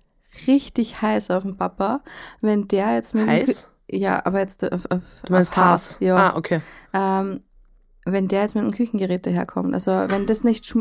richtig 0.46 1.02
heiß 1.02 1.30
auf 1.30 1.42
den 1.42 1.56
Papa. 1.56 2.02
Wenn 2.40 2.68
der 2.68 2.94
jetzt 2.94 3.14
mit 3.14 3.26
Heiß? 3.26 3.49
Kü- 3.49 3.96
ja, 3.96 4.25
aber 4.25 4.38
jetzt 4.40 4.62
auf, 4.72 4.84
auf 4.90 5.00
Du 5.26 5.32
meinst 5.32 5.52
auf 5.52 5.56
Hass? 5.64 5.96
Ja. 6.00 6.16
Ah, 6.30 6.37
okay. 6.37 6.60
Ähm, 6.92 7.40
wenn 8.06 8.28
der 8.28 8.42
jetzt 8.42 8.54
mit 8.54 8.62
einem 8.64 8.72
Küchengerät 8.72 9.26
daherkommt. 9.26 9.75
Also 9.75 9.90
wenn 9.90 10.26
das 10.26 10.42
nicht 10.44 10.72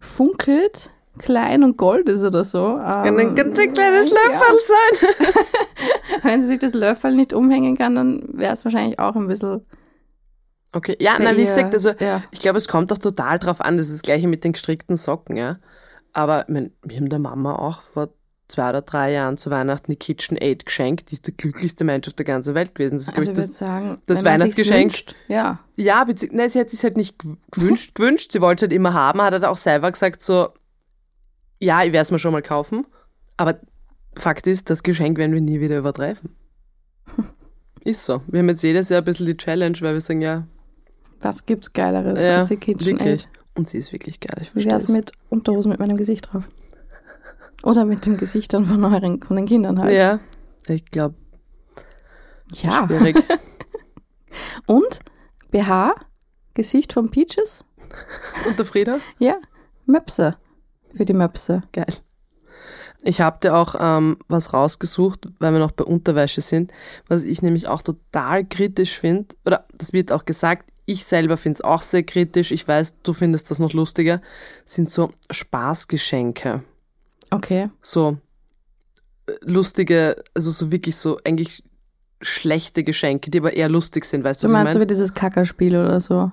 funkelt, 0.00 0.90
klein 1.18 1.62
und 1.64 1.76
gold 1.76 2.08
ist 2.08 2.22
oder 2.24 2.44
so. 2.44 2.74
Kann 2.76 3.18
ein 3.18 3.28
Ähm, 3.28 3.34
ganz 3.34 3.58
ein 3.58 3.72
kleines 3.72 4.10
Löffel 4.10 4.56
sein. 4.66 5.08
wenn 6.22 6.42
sie 6.42 6.48
sich 6.48 6.58
das 6.58 6.74
Löffel 6.74 7.14
nicht 7.14 7.32
umhängen 7.32 7.76
kann, 7.78 7.94
dann 7.94 8.22
wäre 8.32 8.52
es 8.54 8.64
wahrscheinlich 8.64 8.98
auch 8.98 9.14
ein 9.16 9.26
bisschen. 9.28 9.64
Okay, 10.72 10.96
ja, 10.98 11.16
nein, 11.20 11.36
wie 11.36 11.44
gesagt, 11.44 11.72
also 11.72 11.90
ja. 12.00 12.22
ich 12.32 12.40
glaube, 12.40 12.58
es 12.58 12.66
kommt 12.66 12.92
auch 12.92 12.98
total 12.98 13.38
drauf 13.38 13.60
an, 13.60 13.76
das 13.76 13.86
ist 13.86 13.94
das 13.94 14.02
gleiche 14.02 14.26
mit 14.26 14.42
den 14.42 14.52
gestrickten 14.52 14.96
Socken, 14.96 15.36
ja. 15.36 15.58
Aber 16.12 16.42
ich 16.42 16.48
mein, 16.48 16.72
wir 16.82 16.96
haben 16.96 17.08
der 17.08 17.20
Mama 17.20 17.54
auch 17.54 17.82
vor 17.92 18.08
zwei 18.48 18.70
oder 18.70 18.82
drei 18.82 19.12
Jahren 19.12 19.36
zu 19.38 19.50
Weihnachten 19.50 19.90
die 19.92 19.96
KitchenAid 19.96 20.66
geschenkt. 20.66 21.10
Die 21.10 21.14
ist 21.14 21.26
der 21.26 21.34
glücklichste 21.34 21.84
Mensch 21.84 22.06
auf 22.08 22.14
der 22.14 22.24
ganzen 22.26 22.54
Welt 22.54 22.74
gewesen. 22.74 22.96
Das 22.98 23.08
ist, 23.08 23.16
Also 23.16 23.30
ich 23.30 23.36
das, 23.36 23.56
sagen, 23.58 23.98
das 24.06 24.24
Weihnachtsgeschenk- 24.24 24.82
wünscht, 24.82 25.14
Ja. 25.28 25.60
ja, 25.76 26.04
nein, 26.32 26.50
sie 26.50 26.60
hat 26.60 26.70
sich 26.70 26.82
halt 26.82 26.96
nicht 26.96 27.20
gew- 27.20 27.36
gewünscht, 27.52 27.94
gewünscht. 27.94 28.32
Sie 28.32 28.40
wollte 28.40 28.64
es 28.66 28.68
halt 28.68 28.72
immer 28.76 28.92
haben, 28.92 29.22
hat 29.22 29.32
halt 29.32 29.44
auch 29.44 29.56
selber 29.56 29.90
gesagt 29.92 30.22
so, 30.22 30.48
ja, 31.60 31.82
ich 31.84 31.92
werde 31.92 32.02
es 32.02 32.10
mir 32.10 32.18
schon 32.18 32.32
mal 32.32 32.42
kaufen. 32.42 32.86
Aber 33.36 33.58
Fakt 34.16 34.46
ist, 34.46 34.70
das 34.70 34.82
Geschenk 34.82 35.18
werden 35.18 35.32
wir 35.32 35.40
nie 35.40 35.60
wieder 35.60 35.78
übertreffen. 35.78 36.34
ist 37.84 38.04
so. 38.04 38.22
Wir 38.28 38.40
haben 38.40 38.48
jetzt 38.48 38.62
jedes 38.62 38.88
Jahr 38.88 39.00
ein 39.02 39.04
bisschen 39.04 39.26
die 39.26 39.36
Challenge, 39.36 39.76
weil 39.80 39.94
wir 39.94 40.00
sagen, 40.00 40.22
ja, 40.22 40.46
Was 41.20 41.44
gibt's 41.46 41.72
Geileres 41.72 42.20
ja 42.20 42.38
als 42.38 42.48
die 42.48 42.56
KitchenAid? 42.56 43.00
wirklich. 43.00 43.28
Und 43.56 43.68
sie 43.68 43.78
ist 43.78 43.92
wirklich 43.92 44.20
geil, 44.20 44.36
ich 44.40 44.48
Wie 44.48 44.62
verstehe 44.62 44.72
wär's 44.72 44.88
mit 44.88 45.12
Unterhosen 45.30 45.70
mit 45.70 45.78
meinem 45.80 45.96
Gesicht 45.96 46.32
drauf? 46.32 46.48
Oder 47.62 47.84
mit 47.84 48.04
den 48.04 48.16
Gesichtern 48.16 48.66
von 48.66 48.84
euren, 48.84 49.22
von 49.22 49.36
den 49.36 49.46
Kindern 49.46 49.78
halt. 49.80 49.92
Ja, 49.92 50.20
ich 50.66 50.84
glaube, 50.86 51.14
Ja. 52.52 52.86
schwierig. 52.86 53.16
Und 54.66 55.00
BH, 55.50 55.94
Gesicht 56.54 56.92
von 56.92 57.10
Peaches, 57.10 57.64
Und 58.46 58.58
der 58.58 58.66
Frieda? 58.66 58.98
ja, 59.18 59.36
Möpse. 59.86 60.36
Für 60.96 61.04
die 61.04 61.12
Möpse. 61.12 61.62
Geil. 61.72 61.86
Ich 63.02 63.20
habe 63.20 63.38
dir 63.42 63.54
auch 63.54 63.74
ähm, 63.78 64.16
was 64.28 64.54
rausgesucht, 64.54 65.28
weil 65.38 65.52
wir 65.52 65.58
noch 65.58 65.72
bei 65.72 65.84
Unterwäsche 65.84 66.40
sind, 66.40 66.72
was 67.06 67.24
ich 67.24 67.42
nämlich 67.42 67.68
auch 67.68 67.82
total 67.82 68.46
kritisch 68.46 68.98
finde, 68.98 69.34
oder 69.44 69.66
das 69.76 69.92
wird 69.92 70.10
auch 70.10 70.24
gesagt, 70.24 70.70
ich 70.86 71.04
selber 71.04 71.36
finde 71.36 71.56
es 71.56 71.60
auch 71.60 71.82
sehr 71.82 72.02
kritisch, 72.02 72.50
ich 72.50 72.66
weiß, 72.66 73.02
du 73.02 73.12
findest 73.12 73.50
das 73.50 73.58
noch 73.58 73.72
lustiger, 73.74 74.22
sind 74.64 74.88
so 74.88 75.12
Spaßgeschenke. 75.30 76.62
Okay. 77.30 77.68
So 77.82 78.18
äh, 79.26 79.32
lustige, 79.42 80.22
also 80.34 80.50
so 80.50 80.72
wirklich 80.72 80.96
so 80.96 81.18
eigentlich 81.24 81.62
schlechte 82.22 82.84
Geschenke, 82.84 83.30
die 83.30 83.38
aber 83.38 83.52
eher 83.52 83.68
lustig 83.68 84.06
sind, 84.06 84.24
weißt 84.24 84.42
du, 84.42 84.46
Du 84.46 84.52
ich 84.52 84.54
meinst 84.54 84.72
so 84.72 84.78
meine? 84.78 84.84
wie 84.84 84.94
dieses 84.94 85.12
Kackerspiel 85.12 85.76
oder 85.76 86.00
so? 86.00 86.32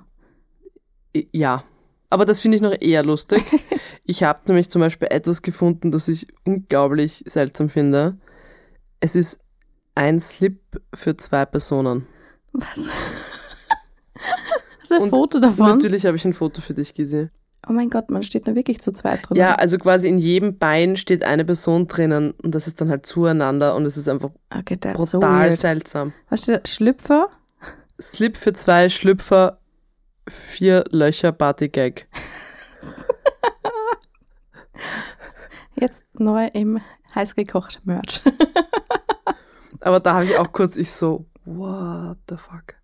Ja, 1.33 1.65
aber 2.09 2.25
das 2.25 2.39
finde 2.39 2.55
ich 2.55 2.61
noch 2.61 2.79
eher 2.79 3.03
lustig. 3.03 3.43
ich 4.03 4.23
habe 4.23 4.39
nämlich 4.47 4.69
zum 4.69 4.81
Beispiel 4.81 5.07
etwas 5.11 5.41
gefunden, 5.41 5.91
das 5.91 6.07
ich 6.07 6.27
unglaublich 6.45 7.23
seltsam 7.27 7.69
finde. 7.69 8.17
Es 8.99 9.15
ist 9.15 9.39
ein 9.95 10.19
Slip 10.19 10.59
für 10.93 11.15
zwei 11.17 11.45
Personen. 11.45 12.07
Was? 12.53 12.67
Hast 14.81 14.91
du 14.91 14.95
ein 14.95 15.01
Und 15.03 15.09
Foto 15.09 15.39
davon? 15.39 15.67
Natürlich 15.67 16.05
habe 16.05 16.17
ich 16.17 16.25
ein 16.25 16.33
Foto 16.33 16.61
für 16.61 16.73
dich 16.73 16.93
gesehen. 16.93 17.31
Oh 17.69 17.73
mein 17.73 17.91
Gott, 17.91 18.09
man 18.09 18.23
steht 18.23 18.47
da 18.47 18.55
wirklich 18.55 18.81
zu 18.81 18.91
zweit 18.91 19.29
drin. 19.29 19.37
Ja, 19.37 19.53
also 19.53 19.77
quasi 19.77 20.07
in 20.09 20.17
jedem 20.17 20.57
Bein 20.57 20.97
steht 20.97 21.23
eine 21.23 21.45
Person 21.45 21.87
drinnen 21.87 22.31
und 22.31 22.55
das 22.55 22.65
ist 22.67 22.81
dann 22.81 22.89
halt 22.89 23.05
zueinander 23.05 23.75
und 23.75 23.85
es 23.85 23.97
ist 23.97 24.07
einfach 24.09 24.31
Okay, 24.49 24.79
so 25.05 25.19
brutal 25.19 25.49
weird. 25.49 25.59
seltsam. 25.59 26.11
Was 26.29 26.41
steht 26.41 26.63
da? 26.63 26.67
Schlüpfer? 26.67 27.27
Slip 28.01 28.35
für 28.35 28.53
zwei, 28.53 28.89
Schlüpfer, 28.89 29.59
vier 30.27 30.85
Löcher, 30.89 31.31
Partygag. 31.31 32.07
Jetzt 35.81 36.05
neu 36.13 36.47
im 36.53 36.79
heiß 37.13 37.35
gekocht 37.35 37.81
Merch. 37.85 38.21
Aber 39.81 39.99
da 39.99 40.13
habe 40.13 40.25
ich 40.25 40.37
auch 40.37 40.51
kurz, 40.51 40.77
ich 40.77 40.91
so, 40.91 41.25
what 41.45 42.17
the 42.29 42.35
fuck? 42.37 42.75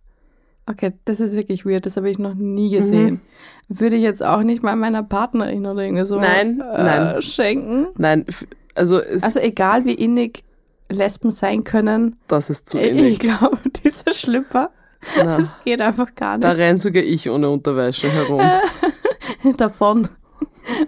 Okay, 0.66 0.94
das 1.06 1.20
ist 1.22 1.34
wirklich 1.34 1.66
weird. 1.66 1.86
Das 1.86 1.96
habe 1.96 2.10
ich 2.10 2.20
noch 2.20 2.34
nie 2.34 2.72
gesehen. 2.72 3.22
Würde 3.70 3.96
ich 3.96 4.02
jetzt 4.02 4.22
auch 4.24 4.42
nicht 4.44 4.64
mal 4.64 4.76
meiner 4.76 5.04
Partnerin 5.04 5.66
oder 5.66 5.82
irgendwie 5.84 6.06
so 6.06 6.20
Nein, 6.20 6.60
äh, 6.60 6.84
nein. 6.84 7.22
schenken. 7.22 7.88
Nein, 7.98 8.26
also, 8.76 9.00
es, 9.00 9.24
Also 9.24 9.40
egal 9.40 9.86
wie 9.86 9.94
innig 9.94 10.44
Lesben 10.90 11.32
sein 11.32 11.64
können, 11.64 12.18
das 12.28 12.50
ist 12.50 12.68
zu 12.68 12.80
ich 12.80 12.88
ähnlich. 12.92 13.20
glaube, 13.20 13.60
dieser 13.84 14.12
Schlüpper, 14.12 14.72
Na. 15.18 15.38
das 15.38 15.56
geht 15.64 15.82
einfach 15.82 16.16
gar 16.16 16.38
Da 16.38 16.50
nicht. 16.50 16.58
renn 16.60 16.78
sogar 16.78 17.04
ich 17.04 17.30
ohne 17.30 17.50
Unterwäsche 17.50 18.10
herum. 18.12 18.42
Davon. 19.58 20.10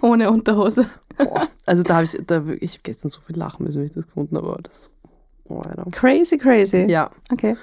Ohne 0.02 0.30
Unterhose. 0.30 0.86
Boah. 1.24 1.48
Also 1.66 1.82
da 1.82 1.94
habe 1.96 2.04
ich, 2.04 2.16
da, 2.26 2.44
ich 2.60 2.76
hab 2.76 2.84
gestern 2.84 3.10
so 3.10 3.20
viel 3.20 3.36
lachen 3.36 3.64
müssen, 3.64 3.82
wie 3.82 3.86
ich 3.86 3.92
das 3.92 4.06
gefunden 4.06 4.36
habe, 4.36 4.48
aber 4.48 4.62
das, 4.62 4.90
oh. 5.44 5.62
Crazy, 5.90 6.38
crazy. 6.38 6.86
Ja, 6.88 7.10
Okay. 7.32 7.56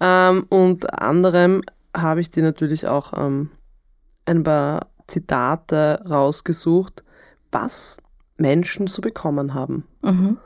ähm, 0.00 0.46
unter 0.48 1.02
anderem 1.02 1.62
habe 1.96 2.20
ich 2.20 2.30
dir 2.30 2.42
natürlich 2.42 2.86
auch 2.86 3.12
ähm, 3.16 3.50
ein 4.26 4.42
paar 4.42 4.86
Zitate 5.06 6.02
rausgesucht, 6.08 7.02
was 7.50 7.96
Menschen 8.36 8.86
so 8.86 9.02
bekommen 9.02 9.54
haben. 9.54 9.84
Mhm. 10.02 10.38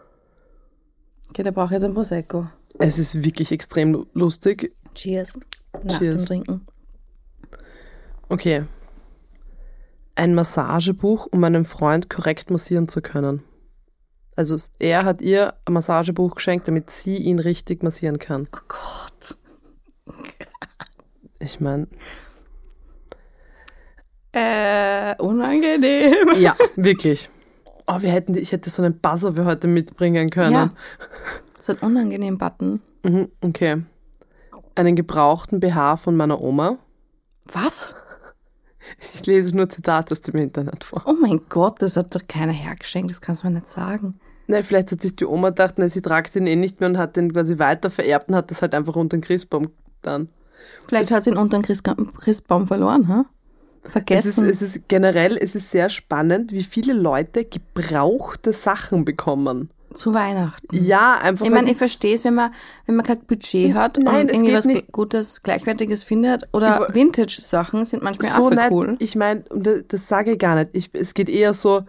Okay, 1.30 1.42
der 1.42 1.52
braucht 1.52 1.72
jetzt 1.72 1.84
ein 1.84 1.94
Prosecco. 1.94 2.46
Es 2.78 2.98
ist 2.98 3.22
wirklich 3.24 3.52
extrem 3.52 4.06
lustig. 4.14 4.74
Cheers. 4.94 5.38
Nach 5.84 5.98
Cheers. 5.98 6.16
dem 6.16 6.26
Trinken. 6.26 6.66
Okay. 8.28 8.64
Ein 10.16 10.34
Massagebuch, 10.34 11.26
um 11.30 11.42
einen 11.44 11.64
Freund 11.64 12.08
korrekt 12.08 12.50
massieren 12.50 12.86
zu 12.88 13.02
können. 13.02 13.42
Also 14.36 14.56
er 14.78 15.04
hat 15.04 15.22
ihr 15.22 15.54
ein 15.64 15.72
Massagebuch 15.72 16.34
geschenkt, 16.36 16.66
damit 16.68 16.90
sie 16.90 17.16
ihn 17.18 17.38
richtig 17.38 17.82
massieren 17.82 18.18
kann. 18.18 18.48
Oh 18.54 18.58
Gott. 18.68 19.36
Ich 21.40 21.60
meine, 21.60 21.86
Äh, 24.32 25.14
unangenehm. 25.22 26.28
ja, 26.36 26.56
wirklich. 26.76 27.30
Oh, 27.86 28.00
wir 28.00 28.10
hätten, 28.10 28.34
ich 28.36 28.50
hätte 28.52 28.70
so 28.70 28.82
einen 28.82 28.98
Buzzer 28.98 29.34
für 29.34 29.44
heute 29.44 29.68
mitbringen 29.68 30.30
können. 30.30 30.52
Ja. 30.52 30.70
Das 31.54 31.68
ist 31.68 31.70
ein 31.82 31.86
unangenehm 31.88 32.38
Button. 32.38 32.80
Mhm, 33.04 33.28
okay. 33.42 33.82
Einen 34.74 34.96
gebrauchten 34.96 35.60
BH 35.60 35.98
von 35.98 36.16
meiner 36.16 36.40
Oma. 36.40 36.78
Was? 37.44 37.94
Ich 39.14 39.26
lese 39.26 39.56
nur 39.56 39.68
Zitate 39.68 40.12
aus 40.12 40.20
dem 40.20 40.36
Internet 40.36 40.84
vor. 40.84 41.02
Oh 41.06 41.14
mein 41.14 41.40
Gott, 41.48 41.80
das 41.80 41.96
hat 41.96 42.14
doch 42.14 42.26
keiner 42.28 42.52
hergeschenkt, 42.52 43.10
das 43.10 43.20
kannst 43.20 43.42
du 43.42 43.48
mir 43.48 43.54
nicht 43.54 43.68
sagen. 43.68 44.18
Nein, 44.46 44.62
vielleicht 44.62 44.92
hat 44.92 45.00
sich 45.00 45.16
die 45.16 45.24
Oma 45.24 45.50
gedacht, 45.50 45.78
ne, 45.78 45.88
sie 45.88 46.02
tragt 46.02 46.34
den 46.34 46.46
eh 46.46 46.56
nicht 46.56 46.80
mehr 46.80 46.90
und 46.90 46.98
hat 46.98 47.16
den 47.16 47.32
quasi 47.32 47.58
weiter 47.58 47.90
vererbt 47.90 48.28
und 48.28 48.36
hat 48.36 48.50
das 48.50 48.60
halt 48.62 48.74
einfach 48.74 48.94
unter 48.96 49.16
den 49.16 49.22
Christbaum 49.22 49.70
dann. 50.02 50.28
Vielleicht 50.86 51.10
hat 51.12 51.24
sie 51.24 51.30
ihn 51.30 51.38
unter 51.38 51.60
den 51.60 51.64
Christbaum 51.64 52.66
verloren, 52.66 53.08
ha? 53.08 53.24
Es 53.84 53.88
ist, 53.88 53.92
Vergessen. 53.92 54.48
es 54.48 54.62
ist 54.62 54.88
generell, 54.88 55.36
es 55.36 55.54
ist 55.54 55.70
sehr 55.70 55.90
spannend, 55.90 56.52
wie 56.52 56.62
viele 56.62 56.94
Leute 56.94 57.44
gebrauchte 57.44 58.52
Sachen 58.52 59.04
bekommen. 59.04 59.70
Zu 59.94 60.12
Weihnachten. 60.14 60.66
Ja, 60.74 61.18
einfach 61.20 61.44
Ich 61.46 61.50
meine, 61.52 61.70
ich 61.70 61.76
verstehe 61.76 62.14
es, 62.14 62.24
wenn 62.24 62.34
man, 62.34 62.52
wenn 62.86 62.96
man 62.96 63.06
kein 63.06 63.20
Budget 63.24 63.74
hat 63.74 63.98
Nein, 63.98 64.22
und 64.28 64.34
irgendwie 64.34 64.54
was 64.54 64.64
nicht- 64.64 64.92
Gutes, 64.92 65.42
Gleichwertiges 65.42 66.02
findet. 66.02 66.48
Oder 66.52 66.88
Vintage-Sachen 66.92 67.84
sind 67.84 68.02
manchmal 68.02 68.30
so 68.30 68.36
auch 68.36 68.40
voll 68.48 68.56
nicht. 68.56 68.70
cool. 68.70 68.96
Ich 68.98 69.16
meine, 69.16 69.44
das, 69.54 69.84
das 69.88 70.08
sage 70.08 70.32
ich 70.32 70.38
gar 70.38 70.56
nicht. 70.56 70.70
Ich, 70.72 70.90
es 70.92 71.14
geht 71.14 71.28
eher 71.28 71.54
so. 71.54 71.82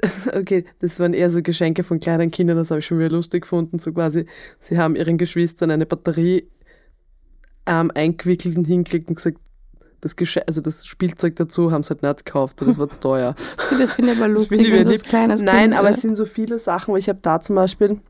Okay, 0.34 0.64
das 0.80 1.00
waren 1.00 1.14
eher 1.14 1.30
so 1.30 1.40
Geschenke 1.42 1.82
von 1.82 1.98
kleinen 2.00 2.30
Kindern, 2.30 2.56
das 2.58 2.70
habe 2.70 2.80
ich 2.80 2.86
schon 2.86 2.98
wieder 2.98 3.10
lustig 3.10 3.42
gefunden. 3.42 3.78
So 3.78 3.92
quasi, 3.92 4.26
sie 4.60 4.78
haben 4.78 4.96
ihren 4.96 5.16
Geschwistern 5.18 5.70
eine 5.70 5.86
Batterie 5.86 6.50
ähm, 7.66 7.90
eingewickelt 7.94 8.58
und 8.58 8.66
hingelegt 8.66 9.08
und 9.08 9.14
gesagt, 9.14 9.38
das, 10.00 10.16
Gesche 10.16 10.46
also 10.46 10.60
das 10.60 10.86
Spielzeug 10.86 11.36
dazu 11.36 11.72
haben 11.72 11.82
sie 11.82 11.90
halt 11.90 12.02
nicht 12.02 12.24
gekauft, 12.24 12.60
weil 12.60 12.68
das 12.68 12.78
war 12.78 12.88
zu 12.88 13.00
teuer. 13.00 13.34
Das 13.78 13.92
finde 13.92 14.12
ich 14.12 14.18
aber 14.18 14.28
Das 14.28 14.38
lustig, 14.40 14.58
finde 14.58 14.64
ich 14.64 14.72
wenn 14.72 14.80
wieder 14.80 14.84
so 14.84 14.90
ein 14.90 14.96
lieb. 14.96 15.08
kleines 15.08 15.42
Nein, 15.42 15.70
kind, 15.70 15.74
aber 15.78 15.88
äh, 15.88 15.92
es 15.92 16.02
sind 16.02 16.14
so 16.14 16.26
viele 16.26 16.58
Sachen, 16.58 16.92
weil 16.92 17.00
ich 17.00 17.08
habe 17.08 17.18
da 17.22 17.40
zum 17.40 17.56
Beispiel, 17.56 18.00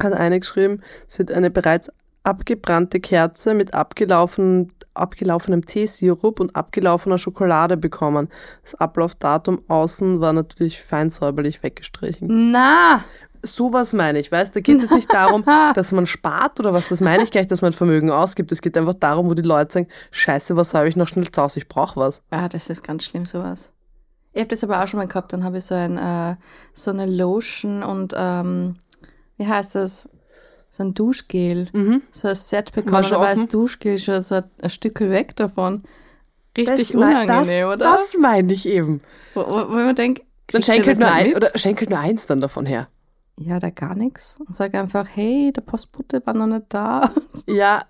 hat 0.00 0.12
eine 0.12 0.40
geschrieben, 0.40 0.82
sie 1.06 1.22
hat 1.22 1.30
eine 1.32 1.50
bereits 1.50 1.90
abgebrannte 2.24 2.98
Kerze 3.00 3.54
mit 3.54 3.72
abgelaufen, 3.72 4.72
abgelaufenem 4.94 5.64
Teesirup 5.64 6.40
und 6.40 6.56
abgelaufener 6.56 7.18
Schokolade 7.18 7.76
bekommen. 7.76 8.28
Das 8.62 8.74
Ablaufdatum 8.74 9.62
außen 9.68 10.20
war 10.20 10.32
natürlich 10.32 10.82
fein 10.82 11.10
säuberlich 11.10 11.62
weggestrichen. 11.62 12.50
Na, 12.50 13.04
Sowas 13.46 13.92
meine 13.92 14.18
ich, 14.18 14.30
weißt, 14.30 14.54
da 14.54 14.60
geht 14.60 14.82
es 14.82 14.90
nicht 14.90 15.12
darum, 15.12 15.44
dass 15.74 15.92
man 15.92 16.06
spart 16.06 16.60
oder 16.60 16.72
was, 16.72 16.86
das 16.88 17.00
meine 17.00 17.22
ich 17.22 17.30
gleich, 17.30 17.46
dass 17.46 17.62
man 17.62 17.72
Vermögen 17.72 18.10
ausgibt. 18.10 18.52
Es 18.52 18.60
geht 18.60 18.76
einfach 18.76 18.94
darum, 18.94 19.28
wo 19.28 19.34
die 19.34 19.42
Leute 19.42 19.72
sagen, 19.72 19.88
scheiße, 20.10 20.56
was 20.56 20.74
habe 20.74 20.88
ich 20.88 20.96
noch 20.96 21.08
schnell 21.08 21.30
zu 21.30 21.40
Hause, 21.42 21.60
ich 21.60 21.68
brauche 21.68 21.98
was. 22.00 22.22
ah, 22.30 22.48
das 22.48 22.68
ist 22.68 22.82
ganz 22.84 23.04
schlimm, 23.04 23.24
sowas. 23.26 23.72
Ich 24.32 24.40
habe 24.40 24.50
das 24.50 24.62
aber 24.64 24.82
auch 24.82 24.88
schon 24.88 24.98
mal 24.98 25.06
gehabt, 25.06 25.32
dann 25.32 25.44
habe 25.44 25.58
ich 25.58 25.64
so 25.64 25.74
ein, 25.74 25.96
äh, 25.96 26.36
so 26.74 26.90
eine 26.90 27.06
Lotion 27.06 27.82
und, 27.82 28.12
ähm, 28.16 28.74
wie 29.38 29.46
heißt 29.46 29.74
das? 29.74 30.08
so 30.68 30.82
ein 30.82 30.92
Duschgel, 30.92 31.68
Mhm. 31.72 32.02
so 32.12 32.28
ein 32.28 32.34
Set 32.34 32.70
bekommen, 32.72 32.96
aber 33.14 33.34
das? 33.34 33.46
Duschgel 33.48 33.96
schon 33.96 34.22
so 34.22 34.42
ein 34.60 34.68
Stückel 34.68 35.10
weg 35.10 35.34
davon. 35.36 35.82
Richtig 36.58 36.92
mein- 36.92 37.28
unangenehm, 37.28 37.68
das, 37.68 37.74
oder? 37.76 37.84
Das 37.84 38.16
meine 38.20 38.52
ich 38.52 38.66
eben. 38.66 39.00
wo, 39.32 39.40
wo, 39.40 39.68
wo 39.68 39.72
man 39.74 39.94
denkt, 39.96 40.20
Dann 40.52 40.60
kriegt 40.60 40.68
ihr 40.68 40.74
schenk 40.74 40.86
halt, 40.86 40.96
das 40.96 40.98
nur 40.98 41.10
ein, 41.10 41.34
oder 41.34 41.50
schenk 41.54 41.80
halt 41.80 41.88
nur 41.90 41.98
eins 41.98 42.26
dann 42.26 42.40
davon 42.40 42.66
her. 42.66 42.88
Ja, 43.38 43.56
oder 43.56 43.70
gar 43.70 43.94
nichts. 43.94 44.38
Und 44.40 44.54
sag 44.54 44.74
einfach, 44.74 45.06
hey, 45.12 45.52
der 45.54 45.60
Postbote 45.60 46.24
war 46.24 46.34
noch 46.34 46.46
nicht 46.46 46.66
da. 46.70 47.12
Ja, 47.46 47.82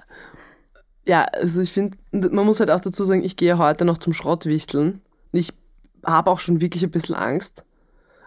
ja, 1.06 1.22
also 1.22 1.62
ich 1.62 1.72
finde, 1.72 1.96
man 2.10 2.44
muss 2.44 2.58
halt 2.58 2.70
auch 2.70 2.80
dazu 2.80 3.04
sagen, 3.04 3.22
ich 3.22 3.36
gehe 3.36 3.58
heute 3.58 3.84
noch 3.84 3.98
zum 3.98 4.12
Schrottwichteln. 4.12 5.00
Ich 5.30 5.52
habe 6.04 6.30
auch 6.30 6.40
schon 6.40 6.60
wirklich 6.60 6.82
ein 6.82 6.90
bisschen 6.90 7.14
Angst. 7.14 7.64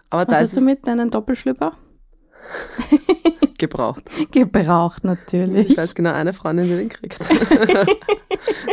Aber 0.08 0.24
da 0.24 0.32
Was 0.32 0.42
ist 0.44 0.50
hast 0.52 0.60
du 0.62 0.64
mit 0.64 0.86
deinen 0.86 1.10
Doppelschlüpper? 1.10 1.74
gebraucht. 3.60 4.02
Gebraucht 4.32 5.04
natürlich. 5.04 5.70
Ich 5.70 5.76
weiß 5.76 5.94
genau 5.94 6.12
eine 6.12 6.32
Freundin, 6.32 6.66
die 6.66 6.76
den 6.76 6.88
kriegt. 6.88 7.20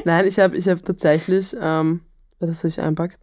Nein, 0.06 0.26
ich 0.26 0.40
habe 0.40 0.58
ich 0.58 0.68
hab 0.68 0.84
tatsächlich, 0.84 1.56
ähm, 1.60 2.02
was 2.40 2.60
habe 2.60 2.70
ich 2.70 2.82
einpackt? 2.82 3.20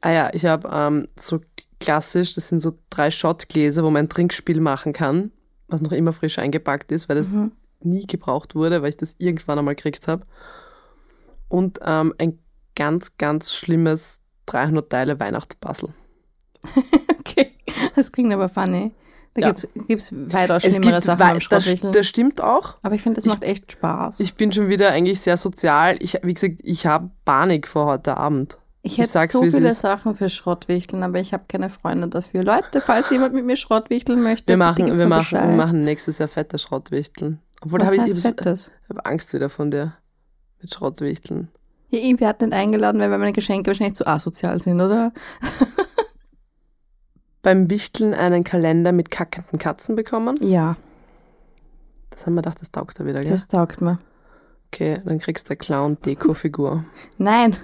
Ah 0.00 0.10
ja, 0.10 0.30
ich 0.32 0.44
habe 0.44 0.68
ähm, 0.72 1.08
so 1.16 1.40
klassisch, 1.80 2.34
das 2.34 2.48
sind 2.48 2.58
so 2.60 2.78
drei 2.90 3.10
Shotgläser, 3.10 3.82
wo 3.84 3.90
man 3.90 4.06
ein 4.06 4.08
Trinkspiel 4.08 4.60
machen 4.60 4.92
kann, 4.92 5.30
was 5.68 5.80
noch 5.82 5.92
immer 5.92 6.12
frisch 6.12 6.38
eingepackt 6.38 6.90
ist, 6.92 7.08
weil 7.08 7.16
das 7.16 7.28
Mhm. 7.30 7.52
nie 7.80 8.06
gebraucht 8.06 8.54
wurde, 8.54 8.82
weil 8.82 8.90
ich 8.90 8.96
das 8.96 9.14
irgendwann 9.18 9.58
einmal 9.58 9.74
gekriegt 9.74 10.08
habe. 10.08 10.24
Und 11.48 11.78
ähm, 11.84 12.14
ein 12.18 12.38
ganz, 12.74 13.16
ganz 13.18 13.54
schlimmes 13.54 14.20
300 14.46 14.90
Teile 14.90 15.20
Weihnachtspuzzle. 15.20 15.90
Okay, 17.20 17.52
das 17.96 18.12
klingt 18.12 18.32
aber 18.32 18.48
funny. 18.48 18.92
Da 19.34 19.40
Ja. 19.42 19.46
gibt's 19.48 19.68
gibt's 19.88 20.10
weitaus 20.32 20.62
schlimmere 20.62 21.00
Sachen 21.02 21.40
das, 21.50 21.74
das 21.92 22.06
stimmt 22.06 22.40
auch. 22.40 22.76
Aber 22.82 22.94
ich 22.94 23.02
finde, 23.02 23.16
das 23.16 23.24
ich- 23.26 23.30
macht 23.32 23.42
echt 23.42 23.72
Spaß. 23.72 24.20
Ich 24.20 24.34
bin 24.34 24.52
schon 24.52 24.68
wieder 24.68 24.90
eigentlich 24.92 25.20
sehr 25.20 25.36
sozial. 25.36 25.96
Ich, 26.00 26.18
wie 26.22 26.32
gesagt, 26.32 26.60
ich 26.62 26.86
habe 26.86 27.10
Panik 27.24 27.66
vor 27.66 27.86
heute 27.86 28.16
Abend. 28.16 28.56
Ich 28.86 28.92
ich 28.92 28.98
hätte 28.98 29.10
sag's, 29.10 29.32
so 29.32 29.42
viele 29.42 29.70
ist. 29.70 29.80
Sachen 29.80 30.14
für 30.14 30.28
Schrottwichteln, 30.28 31.02
aber 31.02 31.18
ich 31.18 31.32
habe 31.32 31.44
keine 31.48 31.70
Freunde 31.70 32.06
dafür. 32.08 32.42
Leute, 32.44 32.80
falls 32.80 33.10
jemand 33.10 33.34
mit 33.34 33.44
mir 33.44 33.56
Schrottwichteln 33.56 34.22
möchte, 34.22 34.52
Wir 34.52 34.56
machen, 34.56 34.96
wir 34.98 35.06
machen, 35.08 35.18
Bescheid. 35.18 35.48
wir 35.48 35.56
machen 35.56 35.82
nächstes 35.84 36.18
Jahr 36.18 36.28
fette 36.28 36.58
Schrottwichteln. 36.58 37.40
Obwohl, 37.62 37.80
da 37.80 37.86
Was 37.86 37.88
habe 37.88 37.96
ich, 37.96 38.02
heißt 38.02 38.16
ich 38.18 38.22
Fettes? 38.22 38.70
habe 38.88 39.04
Angst 39.06 39.32
wieder 39.32 39.50
von 39.50 39.70
dir. 39.70 39.94
Mit 40.62 40.72
Schrottwichteln. 40.72 41.48
Ja, 41.88 41.98
ich 42.00 42.20
werde 42.20 42.44
nicht 42.46 42.54
eingeladen, 42.54 43.00
weil 43.00 43.08
meine 43.10 43.32
Geschenke 43.32 43.68
wahrscheinlich 43.70 43.96
zu 43.96 44.06
asozial 44.06 44.60
sind, 44.60 44.80
oder? 44.80 45.12
Beim 47.42 47.70
Wichteln 47.70 48.14
einen 48.14 48.44
Kalender 48.44 48.92
mit 48.92 49.10
kackenden 49.10 49.58
Katzen 49.58 49.94
bekommen. 49.96 50.36
Ja, 50.42 50.76
Das 52.10 52.26
haben 52.26 52.34
wir 52.34 52.42
gedacht, 52.42 52.60
das 52.60 52.70
taugt 52.72 52.98
er 53.00 53.06
wieder, 53.06 53.20
gell? 53.22 53.30
das 53.30 53.48
taugt 53.48 53.80
mir. 53.82 53.98
Okay, 54.72 55.00
dann 55.04 55.18
kriegst 55.18 55.48
du 55.48 55.52
eine 55.52 55.58
Clown-Deko-Figur. 55.58 56.84
Nein, 57.18 57.56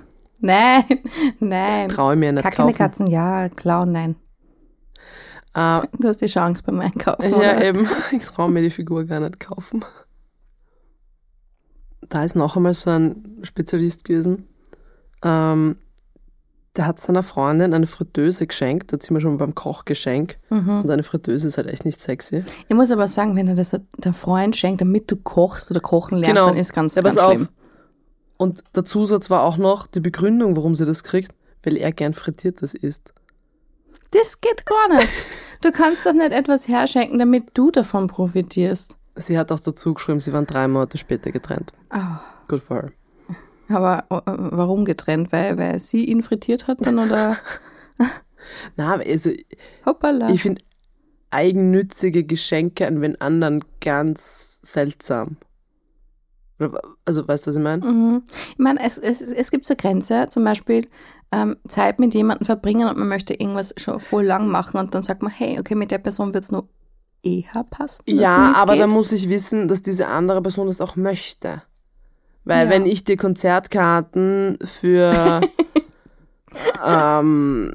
nein, 0.42 0.84
nein. 1.40 1.88
Traue 1.88 2.16
mir 2.16 2.32
nicht 2.32 2.42
Kackende 2.42 2.72
kaufen. 2.72 2.78
Katzen, 2.78 3.06
ja, 3.06 3.48
Clown, 3.48 3.92
nein. 3.92 4.16
Äh, 5.54 5.86
Du 5.98 6.08
hast 6.08 6.20
die 6.20 6.26
Chance 6.26 6.62
beim 6.64 6.80
Einkaufen. 6.80 7.30
ja, 7.30 7.36
oder? 7.36 7.64
eben. 7.64 7.88
Ich 8.12 8.24
traue 8.24 8.50
mir 8.50 8.60
die 8.62 8.70
Figur 8.70 9.04
gar 9.04 9.20
nicht 9.20 9.40
kaufen. 9.40 9.84
Da 12.08 12.24
ist 12.24 12.36
noch 12.36 12.56
einmal 12.56 12.74
so 12.74 12.90
ein 12.90 13.38
Spezialist 13.42 14.04
gewesen. 14.04 14.46
Ähm, 15.22 15.76
der 16.76 16.86
hat 16.86 16.98
seiner 17.00 17.22
Freundin 17.22 17.74
eine 17.74 17.86
Fritteuse 17.86 18.46
geschenkt. 18.46 18.92
Da 18.92 18.98
sind 19.00 19.14
wir 19.14 19.20
schon 19.20 19.36
beim 19.38 19.54
Kochgeschenk. 19.54 20.38
Mhm. 20.50 20.80
Und 20.82 20.90
eine 20.90 21.02
Fritteuse 21.02 21.46
ist 21.48 21.58
halt 21.58 21.68
echt 21.68 21.84
nicht 21.84 22.00
sexy. 22.00 22.44
Ich 22.68 22.74
muss 22.74 22.90
aber 22.90 23.08
sagen, 23.08 23.36
wenn 23.36 23.46
er 23.48 23.54
das 23.54 23.78
der 23.98 24.12
Freund 24.14 24.56
schenkt, 24.56 24.80
damit 24.80 25.10
du 25.10 25.16
kochst 25.16 25.70
oder 25.70 25.80
kochen 25.80 26.18
lernst, 26.18 26.34
Genau. 26.34 26.48
dann 26.48 26.56
ist 26.56 26.72
ganz, 26.72 26.94
Ja, 26.94 27.02
ganz 27.02 27.16
pass 27.16 27.24
auf. 27.24 27.46
Und 28.42 28.64
der 28.74 28.84
Zusatz 28.84 29.30
war 29.30 29.44
auch 29.44 29.56
noch 29.56 29.86
die 29.86 30.00
Begründung, 30.00 30.56
warum 30.56 30.74
sie 30.74 30.84
das 30.84 31.04
kriegt, 31.04 31.32
weil 31.62 31.76
er 31.76 31.92
gern 31.92 32.12
frittiertes 32.12 32.74
isst. 32.74 33.14
Das 34.10 34.40
geht 34.40 34.66
gar 34.66 34.96
nicht. 34.98 35.12
Du 35.60 35.70
kannst 35.70 36.04
doch 36.04 36.12
nicht 36.12 36.32
etwas 36.32 36.66
herschenken, 36.66 37.20
damit 37.20 37.50
du 37.54 37.70
davon 37.70 38.08
profitierst. 38.08 38.96
Sie 39.14 39.38
hat 39.38 39.52
auch 39.52 39.60
dazu 39.60 39.94
geschrieben, 39.94 40.18
sie 40.18 40.32
waren 40.32 40.46
drei 40.46 40.66
Monate 40.66 40.98
später 40.98 41.30
getrennt. 41.30 41.72
Ah, 41.90 42.18
Good 42.48 42.62
for 42.62 42.82
her. 42.82 42.90
aber 43.68 44.06
äh, 44.10 44.32
warum 44.50 44.84
getrennt? 44.84 45.30
Weil, 45.30 45.56
weil 45.56 45.78
sie 45.78 46.06
ihn 46.06 46.24
frittiert 46.24 46.66
hat 46.66 46.84
dann 46.84 46.98
oder? 46.98 47.36
Na, 48.76 48.94
also 48.96 49.30
Hoppala. 49.86 50.30
ich 50.30 50.42
finde 50.42 50.62
eigennützige 51.30 52.24
Geschenke 52.24 52.88
an 52.88 53.00
wen 53.02 53.20
anderen 53.20 53.64
ganz 53.80 54.48
seltsam. 54.62 55.36
Also, 57.04 57.26
weißt 57.26 57.46
du, 57.46 57.50
was 57.50 57.56
ich 57.56 57.62
meine? 57.62 57.84
Mhm. 57.84 58.22
Ich 58.52 58.58
meine, 58.58 58.80
es, 58.84 58.98
es, 58.98 59.20
es 59.20 59.50
gibt 59.50 59.66
so 59.66 59.74
Grenze, 59.76 60.26
zum 60.30 60.44
Beispiel 60.44 60.88
ähm, 61.32 61.56
Zeit 61.68 61.98
mit 61.98 62.12
jemandem 62.14 62.44
verbringen 62.46 62.88
und 62.88 62.98
man 62.98 63.08
möchte 63.08 63.34
irgendwas 63.34 63.74
schon 63.78 63.98
voll 64.00 64.24
lang 64.24 64.48
machen 64.48 64.78
und 64.78 64.94
dann 64.94 65.02
sagt 65.02 65.22
man, 65.22 65.32
hey, 65.32 65.58
okay, 65.58 65.74
mit 65.74 65.90
der 65.90 65.98
Person 65.98 66.34
wird's 66.34 66.52
nur 66.52 66.68
eher 67.22 67.64
passen. 67.70 68.02
Ja, 68.06 68.52
aber 68.54 68.76
dann 68.76 68.90
muss 68.90 69.12
ich 69.12 69.28
wissen, 69.30 69.68
dass 69.68 69.80
diese 69.82 70.08
andere 70.08 70.42
Person 70.42 70.66
das 70.66 70.80
auch 70.80 70.96
möchte. 70.96 71.62
Weil 72.44 72.66
Ja. 72.66 72.70
wenn 72.72 72.86
ich 72.86 73.04
dir 73.04 73.16
Konzertkarten 73.16 74.58
für 74.64 75.40
ähm, 76.84 77.72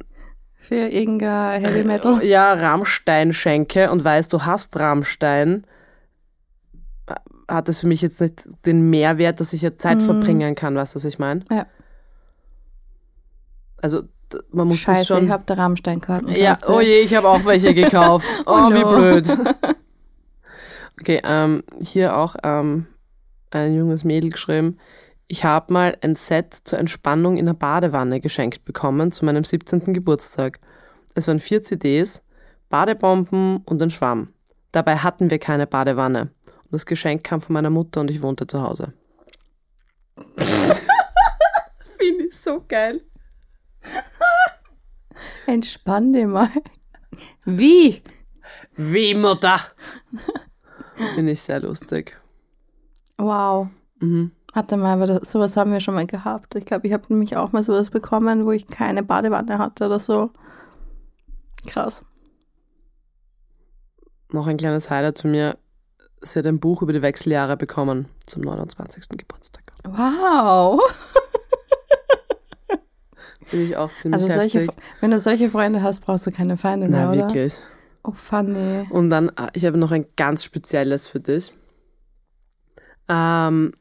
Für 0.57 0.75
irgendein 0.75 1.61
Heavy 1.61 1.83
Metal. 1.83 2.23
ja, 2.23 2.53
Rammstein 2.53 3.31
schenke 3.33 3.89
und 3.91 4.03
weiß, 4.03 4.27
du 4.27 4.43
hast 4.45 4.77
Rammstein, 4.77 5.63
äh, 5.63 5.67
hat 7.47 7.69
es 7.69 7.79
für 7.81 7.87
mich 7.87 8.01
jetzt 8.01 8.19
nicht 8.21 8.47
den 8.65 8.89
Mehrwert, 8.89 9.39
dass 9.39 9.53
ich 9.53 9.61
ja 9.61 9.77
Zeit 9.77 9.97
Mhm. 9.99 10.05
verbringen 10.05 10.55
kann, 10.55 10.75
weißt 10.75 10.95
du, 10.95 10.97
was 10.97 11.05
ich 11.05 11.19
meine? 11.19 11.45
Ja. 11.51 11.65
Also 13.81 14.03
man 14.51 14.67
muss 14.67 14.79
Scheiße, 14.79 14.99
das 14.99 15.07
schon. 15.07 15.25
ich 15.25 15.31
hab 15.31 15.45
da 15.47 15.53
Rammstein-Karten. 15.53 16.29
ja, 16.35 16.57
oh 16.67 16.81
je, 16.81 16.99
ich 16.99 17.15
habe 17.15 17.29
auch 17.29 17.45
welche 17.45 17.73
gekauft. 17.73 18.27
Oh, 18.45 18.51
Oh 18.67 18.69
wie 18.73 18.83
blöd. 18.83 19.27
Okay, 20.99 21.21
ähm, 21.23 21.63
hier 21.79 22.17
auch 22.17 22.35
ähm, 22.43 22.87
ein 23.51 23.75
junges 23.75 24.03
Mädel 24.03 24.31
geschrieben. 24.31 24.77
Ich 25.27 25.43
habe 25.43 25.71
mal 25.71 25.95
ein 26.01 26.15
Set 26.15 26.55
zur 26.63 26.79
Entspannung 26.79 27.37
in 27.37 27.45
der 27.45 27.53
Badewanne 27.53 28.19
geschenkt 28.19 28.65
bekommen 28.65 29.11
zu 29.11 29.23
meinem 29.23 29.43
17. 29.43 29.93
Geburtstag. 29.93 30.59
Es 31.13 31.27
waren 31.27 31.39
vier 31.39 31.61
CDs, 31.63 32.23
Badebomben 32.69 33.57
und 33.65 33.79
ein 33.81 33.91
Schwamm. 33.91 34.29
Dabei 34.71 34.97
hatten 34.97 35.29
wir 35.29 35.37
keine 35.37 35.67
Badewanne. 35.67 36.31
Und 36.67 36.73
das 36.73 36.85
Geschenk 36.85 37.23
kam 37.23 37.39
von 37.39 37.53
meiner 37.53 37.69
Mutter 37.69 38.01
und 38.01 38.11
ich 38.11 38.21
wohnte 38.21 38.45
zu 38.45 38.61
Hause. 38.61 38.91
Finde 41.97 42.25
ich 42.25 42.37
so 42.37 42.61
geil. 42.67 43.01
Entspann 45.47 46.11
dich 46.11 46.27
mal. 46.27 46.49
Wie? 47.45 48.01
Wie 48.75 49.13
Mutter? 49.13 49.59
Finde 51.15 51.31
ich 51.31 51.41
sehr 51.41 51.61
lustig. 51.61 52.19
Wow. 53.17 53.69
Mhm. 53.99 54.31
Warte 54.53 54.75
mal, 54.75 55.01
aber 55.01 55.23
sowas 55.25 55.55
haben 55.55 55.71
wir 55.71 55.79
schon 55.79 55.93
mal 55.93 56.05
gehabt. 56.05 56.55
Ich 56.55 56.65
glaube, 56.65 56.87
ich 56.87 56.93
habe 56.93 57.05
nämlich 57.09 57.37
auch 57.37 57.53
mal 57.53 57.63
sowas 57.63 57.89
bekommen, 57.89 58.45
wo 58.45 58.51
ich 58.51 58.67
keine 58.67 59.03
Badewanne 59.03 59.57
hatte 59.57 59.85
oder 59.85 59.99
so. 59.99 60.31
Krass. 61.65 62.03
Noch 64.31 64.47
ein 64.47 64.57
kleines 64.57 64.89
Highlight 64.89 65.17
zu 65.17 65.27
mir. 65.27 65.57
Sie 66.21 66.39
hat 66.39 66.45
ein 66.47 66.59
Buch 66.59 66.81
über 66.81 66.93
die 66.93 67.01
Wechseljahre 67.01 67.57
bekommen 67.57 68.07
zum 68.25 68.41
29. 68.41 69.09
Geburtstag. 69.09 69.63
Wow. 69.85 70.81
Finde 73.45 73.65
ich 73.65 73.77
auch 73.77 73.95
ziemlich 73.95 74.21
Also 74.23 74.33
solche, 74.33 74.59
heftig. 74.61 74.75
wenn 74.99 75.11
du 75.11 75.19
solche 75.19 75.49
Freunde 75.49 75.81
hast, 75.81 76.01
brauchst 76.01 76.27
du 76.27 76.31
keine 76.31 76.57
Feinde 76.57 76.89
mehr, 76.89 77.05
Na, 77.05 77.11
oder? 77.11 77.19
wirklich. 77.21 77.53
Oh, 78.03 78.11
funny. 78.11 78.85
Und 78.89 79.09
dann, 79.09 79.31
ah, 79.37 79.49
ich 79.53 79.65
habe 79.65 79.77
noch 79.77 79.91
ein 79.91 80.05
ganz 80.17 80.43
spezielles 80.43 81.07
für 81.07 81.19
dich. 81.21 81.53
Ähm, 83.07 83.73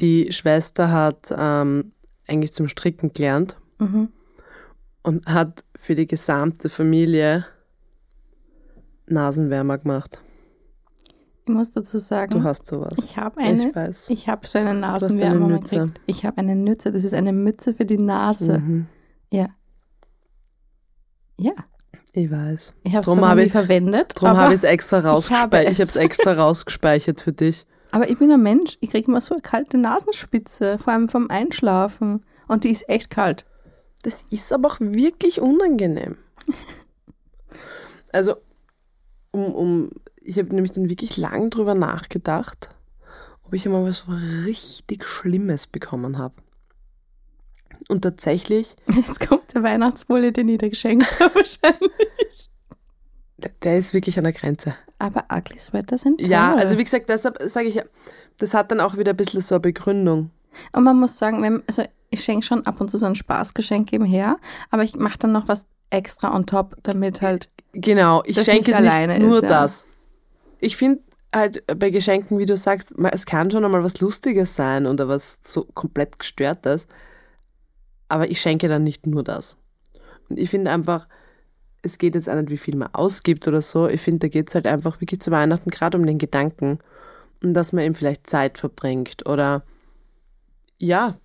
die 0.00 0.32
Schwester 0.32 0.90
hat 0.90 1.32
ähm, 1.36 1.92
eigentlich 2.26 2.52
zum 2.52 2.66
Stricken 2.68 3.12
gelernt 3.12 3.56
Mhm. 3.78 4.08
und 5.02 5.26
hat 5.26 5.62
für 5.76 5.94
die 5.94 6.06
gesamte 6.06 6.68
Familie 6.68 7.44
Nasenwärmer 9.06 9.78
gemacht. 9.78 10.20
Ich 11.44 11.52
muss 11.52 11.70
dazu 11.72 11.98
sagen, 11.98 12.30
Du 12.32 12.44
hast 12.44 12.66
sowas. 12.66 12.98
ich 12.98 13.16
habe 13.16 13.38
eine, 13.40 13.68
Ich 13.70 13.74
weiß. 13.74 14.10
ich 14.10 14.28
habe 14.28 14.46
so 14.46 14.58
eine 14.58 14.70
eine 14.70 14.80
Nasenwärmer 14.80 15.48
Mütze. 15.48 15.76
gekriegt. 15.78 16.00
Ich 16.06 16.24
habe 16.24 16.38
eine 16.38 16.54
Mütze. 16.54 16.92
Das 16.92 17.02
ist 17.04 17.14
eine 17.14 17.32
Mütze 17.32 17.74
für 17.74 17.84
die 17.84 17.98
Nase. 17.98 18.58
Mhm. 18.58 18.86
Ja. 19.32 19.48
Ja. 21.38 21.52
Ich 22.12 22.30
weiß. 22.30 22.74
Ich 22.84 22.92
habe 22.92 23.00
es 23.00 23.04
Drum 23.06 23.24
habe 23.26 23.40
nie 23.40 23.46
ich- 23.46 23.52
verwendet. 23.52 24.12
Darum 24.16 24.30
aber, 24.30 24.40
habe 24.42 24.54
ich 24.54 24.58
es 24.60 24.64
extra 24.64 24.98
habe 24.98 25.08
rausgespeichert. 25.08 25.72
Ich 25.72 25.78
habe 25.80 25.82
es. 25.88 25.90
es 25.90 25.96
extra 25.96 26.32
rausgespeichert 26.34 27.20
für 27.20 27.32
dich. 27.32 27.66
aber 27.90 28.08
ich 28.08 28.18
bin 28.18 28.30
ein 28.30 28.42
Mensch. 28.42 28.76
Ich 28.80 28.90
kriege 28.90 29.08
immer 29.08 29.20
so 29.20 29.34
eine 29.34 29.42
kalte 29.42 29.78
Nasenspitze, 29.78 30.78
vor 30.78 30.92
allem 30.92 31.08
vom 31.08 31.28
Einschlafen. 31.30 32.24
Und 32.48 32.64
die 32.64 32.70
ist 32.70 32.88
echt 32.88 33.10
kalt. 33.10 33.46
Das 34.02 34.24
ist 34.30 34.52
aber 34.52 34.68
auch 34.68 34.80
wirklich 34.80 35.40
unangenehm. 35.40 36.16
Also, 38.14 38.34
um, 39.30 39.54
um 39.54 39.90
ich 40.24 40.38
habe 40.38 40.54
nämlich 40.54 40.72
dann 40.72 40.88
wirklich 40.88 41.16
lang 41.16 41.50
drüber 41.50 41.74
nachgedacht, 41.74 42.70
ob 43.44 43.54
ich 43.54 43.66
einmal 43.66 43.84
was 43.84 44.04
richtig 44.44 45.04
Schlimmes 45.04 45.66
bekommen 45.66 46.18
habe. 46.18 46.34
Und 47.88 48.02
tatsächlich, 48.02 48.76
Jetzt 48.86 49.26
kommt 49.26 49.54
der 49.54 49.62
Weihnachtswolle, 49.62 50.32
den 50.32 50.48
ich 50.48 50.58
dir 50.58 50.70
geschenkt 50.70 51.18
habe 51.20 51.34
wahrscheinlich. 51.34 52.50
der, 53.38 53.50
der 53.62 53.78
ist 53.78 53.92
wirklich 53.92 54.18
an 54.18 54.24
der 54.24 54.32
Grenze. 54.32 54.74
Aber 54.98 55.24
ugly 55.32 55.58
Sweater 55.58 55.98
sind 55.98 56.20
toll. 56.20 56.28
Ja, 56.30 56.54
also 56.54 56.78
wie 56.78 56.84
gesagt, 56.84 57.08
deshalb 57.08 57.38
sage 57.42 57.66
ich, 57.68 57.80
das 58.38 58.54
hat 58.54 58.70
dann 58.70 58.80
auch 58.80 58.96
wieder 58.96 59.12
ein 59.12 59.16
bisschen 59.16 59.40
so 59.40 59.56
eine 59.56 59.60
Begründung. 59.60 60.30
Und 60.72 60.84
man 60.84 60.98
muss 60.98 61.18
sagen, 61.18 61.42
wenn, 61.42 61.62
also 61.66 61.82
ich 62.10 62.22
schenke 62.22 62.46
schon 62.46 62.64
ab 62.66 62.80
und 62.80 62.90
zu 62.90 62.98
so 62.98 63.06
ein 63.06 63.14
Spaßgeschenk 63.14 63.92
eben 63.92 64.04
her, 64.04 64.36
aber 64.70 64.84
ich 64.84 64.94
mache 64.96 65.18
dann 65.18 65.32
noch 65.32 65.48
was 65.48 65.66
extra 65.90 66.34
on 66.34 66.46
top, 66.46 66.76
damit 66.84 67.20
halt, 67.20 67.50
Genau, 67.72 68.22
ich 68.26 68.36
Das 68.36 68.44
schenke 68.44 68.70
nicht 68.70 68.80
nicht, 68.80 68.90
alleine 68.90 69.18
nur 69.18 69.38
ist, 69.38 69.42
ja. 69.44 69.48
Das. 70.62 70.70
Ich 70.70 70.76
finde 70.76 71.02
halt 71.34 71.64
bei 71.78 71.90
Geschenken, 71.90 72.38
wie 72.38 72.46
du 72.46 72.56
sagst, 72.56 72.94
es 73.12 73.26
kann 73.26 73.50
schon 73.50 73.64
einmal 73.64 73.82
was 73.84 74.00
Lustiges 74.00 74.54
sein 74.56 74.86
oder 74.86 75.08
was 75.08 75.40
so 75.42 75.64
komplett 75.64 76.18
gestörtes, 76.18 76.86
aber 78.08 78.30
ich 78.30 78.40
schenke 78.40 78.68
dann 78.68 78.84
nicht 78.84 79.06
nur 79.06 79.24
das. 79.24 79.56
Und 80.28 80.38
ich 80.38 80.50
finde 80.50 80.70
einfach, 80.70 81.08
es 81.82 81.98
geht 81.98 82.14
jetzt 82.14 82.28
auch 82.28 82.34
nicht, 82.34 82.50
wie 82.50 82.58
viel 82.58 82.76
man 82.76 82.94
ausgibt 82.94 83.48
oder 83.48 83.62
so. 83.62 83.88
Ich 83.88 84.00
finde, 84.00 84.20
da 84.20 84.28
geht 84.28 84.48
es 84.48 84.54
halt 84.54 84.66
einfach 84.66 85.00
wirklich 85.00 85.20
zu 85.20 85.30
Weihnachten 85.30 85.70
gerade 85.70 85.98
um 85.98 86.06
den 86.06 86.18
Gedanken 86.18 86.78
und 87.42 87.54
dass 87.54 87.72
man 87.72 87.84
eben 87.84 87.94
vielleicht 87.94 88.28
Zeit 88.28 88.58
verbringt 88.58 89.26
oder 89.28 89.64
ja, 90.78 91.16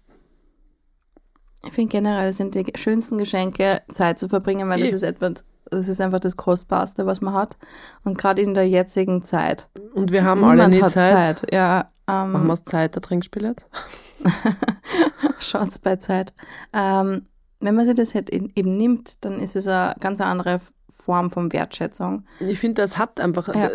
ich 1.65 1.73
finde 1.73 1.91
generell 1.91 2.33
sind 2.33 2.55
die 2.55 2.65
schönsten 2.75 3.17
Geschenke 3.17 3.81
Zeit 3.91 4.19
zu 4.19 4.29
verbringen, 4.29 4.69
weil 4.69 4.79
das 4.79 4.91
Eh. 4.91 4.95
ist 4.95 5.03
etwas, 5.03 5.43
das 5.71 5.87
ist 5.87 6.01
einfach 6.01 6.19
das 6.19 6.35
Kostbarste, 6.37 7.05
was 7.05 7.21
man 7.21 7.33
hat. 7.33 7.57
Und 8.03 8.17
gerade 8.17 8.41
in 8.41 8.53
der 8.53 8.67
jetzigen 8.67 9.21
Zeit. 9.21 9.69
und 9.93 10.11
wir 10.11 10.23
haben 10.23 10.43
alle 10.43 10.67
nie 10.69 10.81
hat 10.81 10.91
Zeit. 10.91 11.39
Zeit. 11.39 11.53
Ja, 11.53 11.91
Machen 12.07 12.33
wir 12.33 12.39
ähm, 12.41 12.49
es 12.51 12.63
Zeit, 12.63 12.95
der 12.95 13.01
Trinkspiel 13.01 13.43
jetzt? 13.43 13.67
schaut's 15.39 15.79
bei 15.79 15.97
Zeit. 15.97 16.33
Ähm, 16.73 17.25
wenn 17.59 17.75
man 17.75 17.85
sich 17.85 17.95
das 17.95 18.15
halt 18.15 18.29
eben 18.29 18.77
nimmt, 18.77 19.25
dann 19.25 19.39
ist 19.39 19.55
es 19.55 19.67
eine 19.67 19.95
ganz 19.99 20.21
andere 20.21 20.59
Form 20.89 21.29
von 21.31 21.51
Wertschätzung. 21.53 22.25
Ich 22.39 22.59
finde, 22.59 22.81
das 22.81 22.97
hat 22.97 23.19
einfach 23.19 23.53
Ja. 23.53 23.69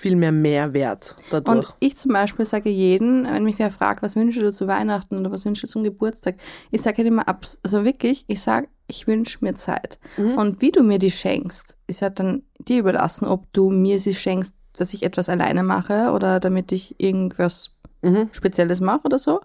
viel 0.00 0.16
mehr 0.16 0.32
Mehrwert 0.32 1.16
dadurch. 1.30 1.56
Und 1.68 1.74
ich 1.80 1.96
zum 1.96 2.12
Beispiel 2.12 2.46
sage 2.46 2.70
jedem, 2.70 3.24
wenn 3.24 3.44
mich 3.44 3.58
wer 3.58 3.70
fragt, 3.70 4.02
was 4.02 4.16
wünschst 4.16 4.40
du 4.40 4.52
zu 4.52 4.66
Weihnachten 4.68 5.18
oder 5.18 5.30
was 5.30 5.44
wünschst 5.44 5.64
du 5.64 5.68
zum 5.68 5.84
Geburtstag, 5.84 6.36
ich 6.70 6.80
sage 6.82 6.98
halt 6.98 7.08
immer 7.08 7.28
ab, 7.28 7.46
also 7.62 7.84
wirklich, 7.84 8.24
ich 8.26 8.40
sage, 8.40 8.68
ich 8.88 9.06
wünsche 9.06 9.38
mir 9.42 9.54
Zeit. 9.54 9.98
Mhm. 10.16 10.34
Und 10.38 10.60
wie 10.60 10.70
du 10.72 10.82
mir 10.82 10.98
die 10.98 11.10
schenkst, 11.12 11.76
ist 11.86 12.02
halt 12.02 12.18
dann 12.18 12.42
dir 12.58 12.80
überlassen, 12.80 13.26
ob 13.28 13.52
du 13.52 13.70
mir 13.70 13.98
sie 13.98 14.14
schenkst, 14.14 14.56
dass 14.76 14.92
ich 14.94 15.02
etwas 15.04 15.28
alleine 15.28 15.62
mache 15.62 16.10
oder 16.12 16.40
damit 16.40 16.72
ich 16.72 16.94
irgendwas 16.98 17.72
Mhm. 18.00 18.28
Spezielles 18.32 18.80
mache 18.80 19.02
oder 19.06 19.18
so. 19.18 19.40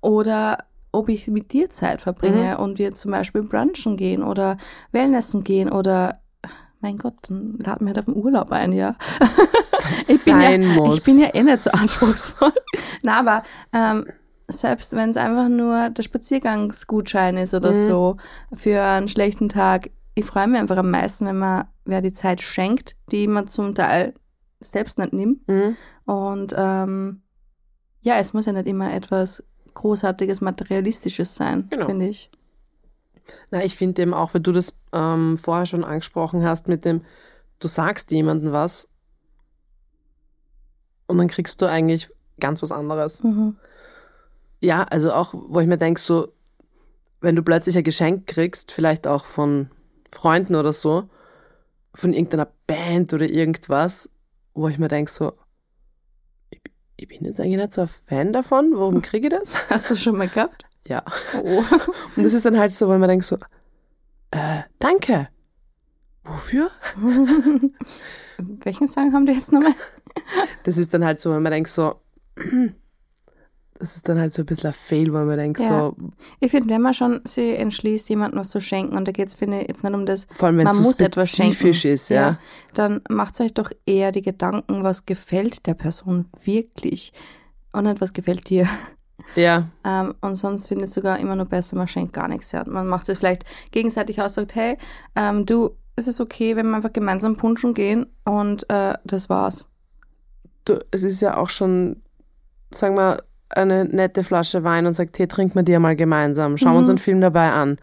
Oder 0.00 0.64
ob 0.92 1.10
ich 1.10 1.26
mit 1.28 1.52
dir 1.52 1.68
Zeit 1.68 2.00
verbringe 2.00 2.54
Mhm. 2.56 2.62
und 2.64 2.78
wir 2.78 2.94
zum 2.94 3.10
Beispiel 3.10 3.42
brunchen 3.42 3.96
gehen 3.98 4.22
oder 4.22 4.56
Wellnessen 4.92 5.44
gehen 5.44 5.70
oder 5.70 6.20
mein 6.80 6.96
Gott, 6.96 7.14
dann 7.28 7.58
laden 7.58 7.86
wir 7.86 7.88
halt 7.88 7.98
auf 7.98 8.04
den 8.06 8.16
Urlaub 8.16 8.50
ein, 8.52 8.72
ja. 8.72 8.94
ich, 10.08 10.24
bin 10.24 10.40
ja 10.40 10.56
muss. 10.58 10.98
ich 10.98 11.04
bin 11.04 11.18
ja 11.18 11.34
eh 11.34 11.42
nicht 11.42 11.60
so 11.62 11.70
anspruchsvoll. 11.70 12.52
Na, 13.02 13.18
aber 13.18 13.42
ähm, 13.72 14.06
selbst 14.48 14.94
wenn 14.94 15.10
es 15.10 15.16
einfach 15.16 15.48
nur 15.48 15.90
der 15.90 16.02
Spaziergangsgutschein 16.02 17.36
ist 17.36 17.54
oder 17.54 17.72
Mhm. 17.72 17.86
so 17.86 18.16
für 18.56 18.82
einen 18.82 19.08
schlechten 19.08 19.48
Tag, 19.48 19.90
ich 20.14 20.24
freue 20.24 20.48
mich 20.48 20.58
einfach 20.60 20.78
am 20.78 20.90
meisten, 20.90 21.26
wenn 21.26 21.38
man 21.38 21.66
wer 21.84 22.00
die 22.02 22.12
Zeit 22.12 22.40
schenkt, 22.40 22.96
die 23.12 23.26
man 23.26 23.46
zum 23.46 23.74
Teil 23.74 24.14
selbst 24.60 24.98
nicht 24.98 25.12
nimmt. 25.12 25.46
Mhm. 25.48 25.76
Und 26.06 26.54
ähm, 26.56 27.22
ja, 28.00 28.16
es 28.16 28.32
muss 28.32 28.46
ja 28.46 28.52
nicht 28.52 28.66
immer 28.66 28.92
etwas 28.92 29.44
großartiges, 29.74 30.40
materialistisches 30.40 31.34
sein, 31.34 31.68
Genau. 31.70 31.86
finde 31.86 32.08
ich. 32.08 32.30
Na, 33.50 33.62
ich 33.62 33.76
finde 33.76 34.02
eben 34.02 34.14
auch, 34.14 34.32
weil 34.34 34.40
du 34.40 34.52
das 34.52 34.76
ähm, 34.92 35.36
vorher 35.38 35.66
schon 35.66 35.84
angesprochen 35.84 36.42
hast 36.44 36.66
mit 36.68 36.84
dem, 36.84 37.02
du 37.58 37.68
sagst 37.68 38.10
jemandem 38.10 38.52
was 38.52 38.88
und 41.06 41.18
dann 41.18 41.28
kriegst 41.28 41.60
du 41.62 41.66
eigentlich 41.66 42.08
ganz 42.40 42.62
was 42.62 42.72
anderes. 42.72 43.22
Mhm. 43.22 43.56
Ja, 44.60 44.84
also 44.84 45.12
auch, 45.12 45.34
wo 45.34 45.60
ich 45.60 45.66
mir 45.66 45.78
denke, 45.78 46.00
so, 46.00 46.32
wenn 47.20 47.36
du 47.36 47.42
plötzlich 47.42 47.76
ein 47.76 47.84
Geschenk 47.84 48.26
kriegst, 48.26 48.72
vielleicht 48.72 49.06
auch 49.06 49.24
von 49.24 49.70
Freunden 50.10 50.54
oder 50.54 50.72
so, 50.72 51.08
von 51.94 52.12
irgendeiner 52.12 52.48
Band 52.66 53.12
oder 53.12 53.28
irgendwas, 53.28 54.10
wo 54.54 54.68
ich 54.68 54.78
mir 54.78 54.88
denke, 54.88 55.10
so, 55.10 55.32
ich, 56.50 56.60
ich 56.96 57.08
bin 57.08 57.24
jetzt 57.24 57.40
eigentlich 57.40 57.58
nicht 57.58 57.72
so 57.72 57.82
ein 57.82 57.90
Fan 58.06 58.32
davon, 58.32 58.72
warum 58.74 59.02
kriege 59.02 59.28
ich 59.28 59.34
das? 59.34 59.68
Hast 59.70 59.90
du 59.90 59.94
das 59.94 60.02
schon 60.02 60.16
mal 60.16 60.28
gehabt? 60.28 60.64
Ja. 60.86 61.04
Oh. 61.42 61.62
Und 62.16 62.22
das 62.24 62.34
ist 62.34 62.44
dann 62.44 62.58
halt 62.58 62.74
so, 62.74 62.88
weil 62.88 62.98
man 62.98 63.08
denkt 63.08 63.24
so, 63.24 63.36
äh, 64.30 64.62
danke. 64.78 65.28
Wofür? 66.24 66.70
Welchen 68.38 68.88
Song 68.88 69.12
haben 69.12 69.26
die 69.26 69.32
jetzt 69.32 69.52
nochmal? 69.52 69.74
Das 70.64 70.76
ist 70.76 70.92
dann 70.92 71.04
halt 71.04 71.20
so, 71.20 71.32
wenn 71.32 71.42
man 71.42 71.52
denkt 71.52 71.70
so, 71.70 72.00
das 73.78 73.96
ist 73.96 74.08
dann 74.08 74.18
halt 74.18 74.32
so 74.32 74.42
ein 74.42 74.46
bisschen 74.46 74.68
ein 74.68 74.72
Fail, 74.72 75.12
weil 75.12 75.24
man 75.24 75.36
denkt 75.38 75.60
Ja. 75.60 75.66
so, 75.68 75.96
Ich 76.40 76.50
finde, 76.50 76.74
wenn 76.74 76.82
man 76.82 76.94
schon 76.94 77.20
sich 77.24 77.58
entschließt, 77.58 78.08
jemandem 78.08 78.40
was 78.40 78.50
zu 78.50 78.60
schenken, 78.60 78.96
und 78.96 79.06
da 79.06 79.12
geht 79.12 79.28
es, 79.28 79.34
finde 79.34 79.60
ich, 79.60 79.68
jetzt 79.68 79.84
nicht 79.84 79.94
um 79.94 80.04
das, 80.06 80.26
vor 80.32 80.46
allem 80.48 80.58
wenn 80.58 80.66
es 80.66 80.74
man 80.74 80.82
so 80.82 80.88
muss 80.88 81.00
etwas 81.00 81.30
schenken. 81.30 81.68
ist, 81.68 82.08
ja. 82.08 82.38
dann 82.74 83.00
macht 83.08 83.40
euch 83.40 83.54
doch 83.54 83.70
eher 83.86 84.10
die 84.12 84.22
Gedanken, 84.22 84.82
was 84.82 85.06
gefällt 85.06 85.66
der 85.66 85.74
Person 85.74 86.26
wirklich 86.42 87.12
und 87.72 87.84
nicht, 87.84 88.00
was 88.00 88.12
gefällt 88.12 88.48
dir. 88.48 88.68
Ja, 89.34 89.68
Ähm, 89.84 90.14
und 90.22 90.36
sonst 90.36 90.66
finde 90.68 90.84
ich 90.84 90.88
es 90.90 90.94
sogar 90.94 91.18
immer 91.18 91.36
nur 91.36 91.44
besser, 91.46 91.76
man 91.76 91.88
schenkt 91.88 92.12
gar 92.14 92.28
nichts. 92.28 92.52
Ja. 92.52 92.64
Man 92.66 92.86
macht 92.86 93.08
es 93.08 93.18
vielleicht 93.18 93.44
gegenseitig 93.72 94.22
aus, 94.22 94.34
sagt, 94.34 94.54
hey, 94.54 94.78
ähm, 95.16 95.44
du, 95.44 95.76
es 95.96 96.06
ist 96.08 96.20
okay, 96.20 96.56
wenn 96.56 96.68
wir 96.70 96.76
einfach 96.76 96.92
gemeinsam 96.92 97.36
punschen 97.36 97.74
gehen 97.74 98.06
und 98.24 98.68
äh, 98.70 98.94
das 99.04 99.28
war's. 99.28 99.66
du, 100.64 100.78
es 100.92 101.02
ist 101.02 101.20
ja 101.20 101.36
auch 101.36 101.48
schon, 101.50 102.02
sagen 102.72 102.94
wir, 102.96 103.22
eine 103.50 103.84
nette 103.84 104.24
Flasche 104.24 104.62
Wein 104.64 104.86
und 104.86 104.94
sagt, 104.94 105.18
hey, 105.18 105.26
trinken 105.26 105.54
wir 105.56 105.62
die 105.62 105.78
mal 105.78 105.96
gemeinsam, 105.96 106.56
schauen 106.56 106.72
wir 106.74 106.78
uns 106.80 106.88
Mhm. 106.88 106.92
einen 106.92 106.98
Film 106.98 107.20
dabei 107.20 107.50
an. 107.52 107.76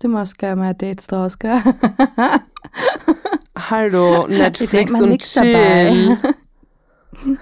Du 0.00 0.06
machst 0.06 0.38
gerne 0.38 0.60
mal 0.60 0.74
Dates 0.74 1.08
draus, 1.08 1.40
gell? 1.40 1.60
Hallo, 3.58 4.28
denk 4.28 4.38
Netflix 4.38 4.92
und 5.00 5.18
Chill. 5.20 6.16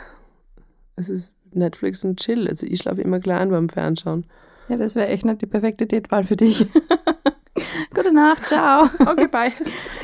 es 0.96 1.10
ist 1.10 1.32
Netflix 1.52 2.02
und 2.04 2.18
Chill. 2.18 2.48
Also 2.48 2.66
ich 2.66 2.78
schlafe 2.80 3.02
immer 3.02 3.20
klein 3.20 3.50
beim 3.50 3.68
Fernschauen. 3.68 4.24
Ja, 4.68 4.76
das 4.78 4.94
wäre 4.94 5.08
echt 5.08 5.24
nicht 5.26 5.42
die 5.42 5.46
perfekte 5.46 5.86
Datewahl 5.86 6.24
für 6.24 6.36
dich. 6.36 6.66
Gute 7.94 8.12
Nacht, 8.12 8.46
ciao. 8.46 8.88
Okay, 9.00 9.28
bye. 9.28 9.52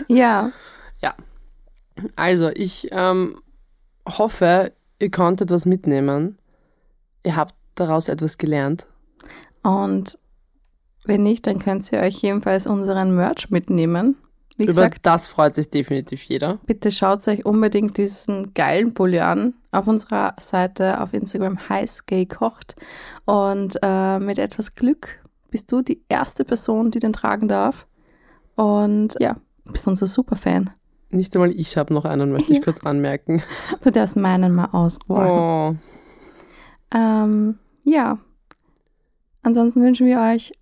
Ja, 0.08 0.52
Also, 2.16 2.48
ich 2.50 2.88
ähm, 2.92 3.36
hoffe, 4.06 4.72
ihr 4.98 5.10
konntet 5.10 5.50
was 5.50 5.66
mitnehmen. 5.66 6.38
Ihr 7.24 7.36
habt 7.36 7.54
daraus 7.74 8.08
etwas 8.08 8.38
gelernt. 8.38 8.86
und 9.62 10.18
wenn 11.04 11.24
nicht, 11.24 11.46
dann 11.48 11.58
könnt 11.58 11.90
ihr 11.90 11.98
euch 12.00 12.16
jedenfalls 12.22 12.68
unseren 12.68 13.16
Merch 13.16 13.50
mitnehmen. 13.50 14.16
Wie 14.56 14.64
Über 14.64 14.72
gesagt, 14.72 14.98
das 15.02 15.26
freut 15.26 15.54
sich 15.56 15.68
definitiv 15.70 16.22
jeder. 16.24 16.58
bitte 16.66 16.90
schaut 16.92 17.26
euch 17.26 17.44
unbedingt 17.44 17.96
diesen 17.96 18.54
geilen 18.54 18.94
Pulli 18.94 19.18
an 19.18 19.54
auf 19.72 19.88
unserer 19.88 20.34
Seite 20.38 21.00
auf 21.00 21.12
Instagram 21.12 21.68
heißgay 21.68 22.26
kocht 22.26 22.76
und 23.24 23.78
äh, 23.82 24.20
mit 24.20 24.38
etwas 24.38 24.74
Glück 24.76 25.18
bist 25.50 25.72
du 25.72 25.82
die 25.82 26.02
erste 26.08 26.44
Person, 26.44 26.90
die 26.92 27.00
den 27.00 27.12
tragen 27.12 27.48
darf 27.48 27.86
und 28.54 29.16
ja, 29.18 29.36
bist 29.64 29.88
unser 29.88 30.06
Superfan. 30.06 30.70
Nicht 31.10 31.34
einmal 31.34 31.50
ich 31.50 31.76
habe 31.76 31.92
noch 31.94 32.04
einen, 32.04 32.30
möchte 32.30 32.52
ich 32.52 32.58
Ja. 32.58 32.64
kurz 32.64 32.84
anmerken. 32.84 33.42
Du 33.82 33.90
darfst 33.90 34.16
meinen 34.16 34.54
mal 34.54 34.68
ausborgen. 34.72 35.30
Oh, 35.30 35.74
Ähm, 36.94 37.58
ja. 37.84 38.18
Ansonsten 39.42 39.82
wünschen 39.82 40.06
wir 40.06 40.20
euch 40.20 40.52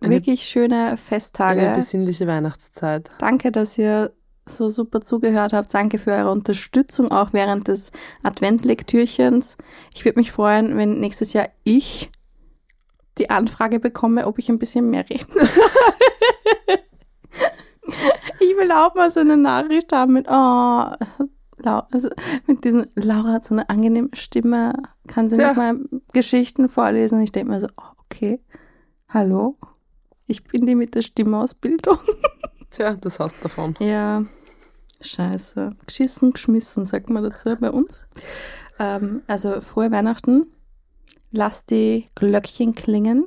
Eine- 0.00 0.14
wirklich 0.14 0.44
schöne 0.44 0.88
eine 0.88 0.96
Festtage. 0.96 1.72
besinnliche 1.76 2.26
Weihnachtszeit. 2.26 3.10
Danke, 3.18 3.52
dass 3.52 3.78
ihr 3.78 4.12
so 4.46 4.68
super 4.68 5.00
zugehört 5.00 5.52
habt. 5.52 5.72
Danke 5.72 5.98
für 5.98 6.12
eure 6.12 6.30
Unterstützung 6.30 7.10
auch 7.10 7.32
während 7.32 7.68
des 7.68 7.92
Adventlektürchens. 8.22 9.56
Ich 9.94 10.04
würde 10.04 10.18
mich 10.18 10.32
freuen, 10.32 10.76
wenn 10.76 11.00
nächstes 11.00 11.32
Jahr 11.32 11.48
ich 11.64 12.10
die 13.16 13.30
Anfrage 13.30 13.78
bekomme, 13.80 14.26
ob 14.26 14.38
ich 14.38 14.48
ein 14.50 14.58
bisschen 14.58 14.90
mehr 14.90 15.08
reden. 15.08 15.32
Ich 18.40 18.56
will 18.56 18.72
auch 18.72 18.94
mal 18.94 19.10
so 19.10 19.20
eine 19.20 19.36
Nachricht 19.36 19.92
haben 19.92 20.14
mit, 20.14 20.26
oh, 20.28 20.84
Also 21.66 22.08
mit 22.46 22.64
diesem, 22.64 22.86
Laura 22.94 23.32
hat 23.32 23.44
so 23.44 23.54
eine 23.54 23.68
angenehme 23.68 24.10
Stimme, 24.12 24.74
kann 25.06 25.28
sie 25.28 25.36
Tja. 25.36 25.48
nicht 25.48 25.56
mal 25.56 25.80
Geschichten 26.12 26.68
vorlesen? 26.68 27.20
Ich 27.20 27.32
denke 27.32 27.52
mir 27.52 27.60
so, 27.60 27.68
oh, 27.76 27.92
okay, 28.04 28.40
hallo, 29.08 29.56
ich 30.26 30.44
bin 30.44 30.66
die 30.66 30.74
mit 30.74 30.94
der 30.94 31.02
Stimmeausbildung. 31.02 31.98
Tja, 32.70 32.94
das 32.94 33.20
hast 33.20 33.36
du 33.38 33.42
davon. 33.42 33.76
Ja, 33.78 34.24
Scheiße. 35.04 35.70
Geschissen, 35.86 36.32
geschmissen, 36.32 36.84
sagt 36.84 37.10
man 37.10 37.22
dazu 37.22 37.54
bei 37.56 37.70
uns. 37.70 38.02
Ähm, 38.78 39.22
also 39.26 39.60
frohe 39.60 39.90
Weihnachten. 39.90 40.46
Lasst 41.30 41.70
die 41.70 42.06
Glöckchen 42.14 42.74
klingen. 42.74 43.26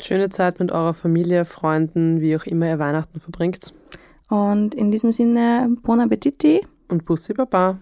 Schöne 0.00 0.28
Zeit 0.30 0.58
mit 0.58 0.72
eurer 0.72 0.94
Familie, 0.94 1.44
Freunden, 1.44 2.20
wie 2.20 2.36
auch 2.36 2.44
immer 2.44 2.68
ihr 2.68 2.78
Weihnachten 2.78 3.20
verbringt. 3.20 3.74
Und 4.28 4.74
in 4.74 4.90
diesem 4.90 5.12
Sinne, 5.12 5.68
Buon 5.82 6.00
Appetiti. 6.00 6.66
Und 6.88 7.04
Bussi 7.04 7.34
Baba. 7.34 7.78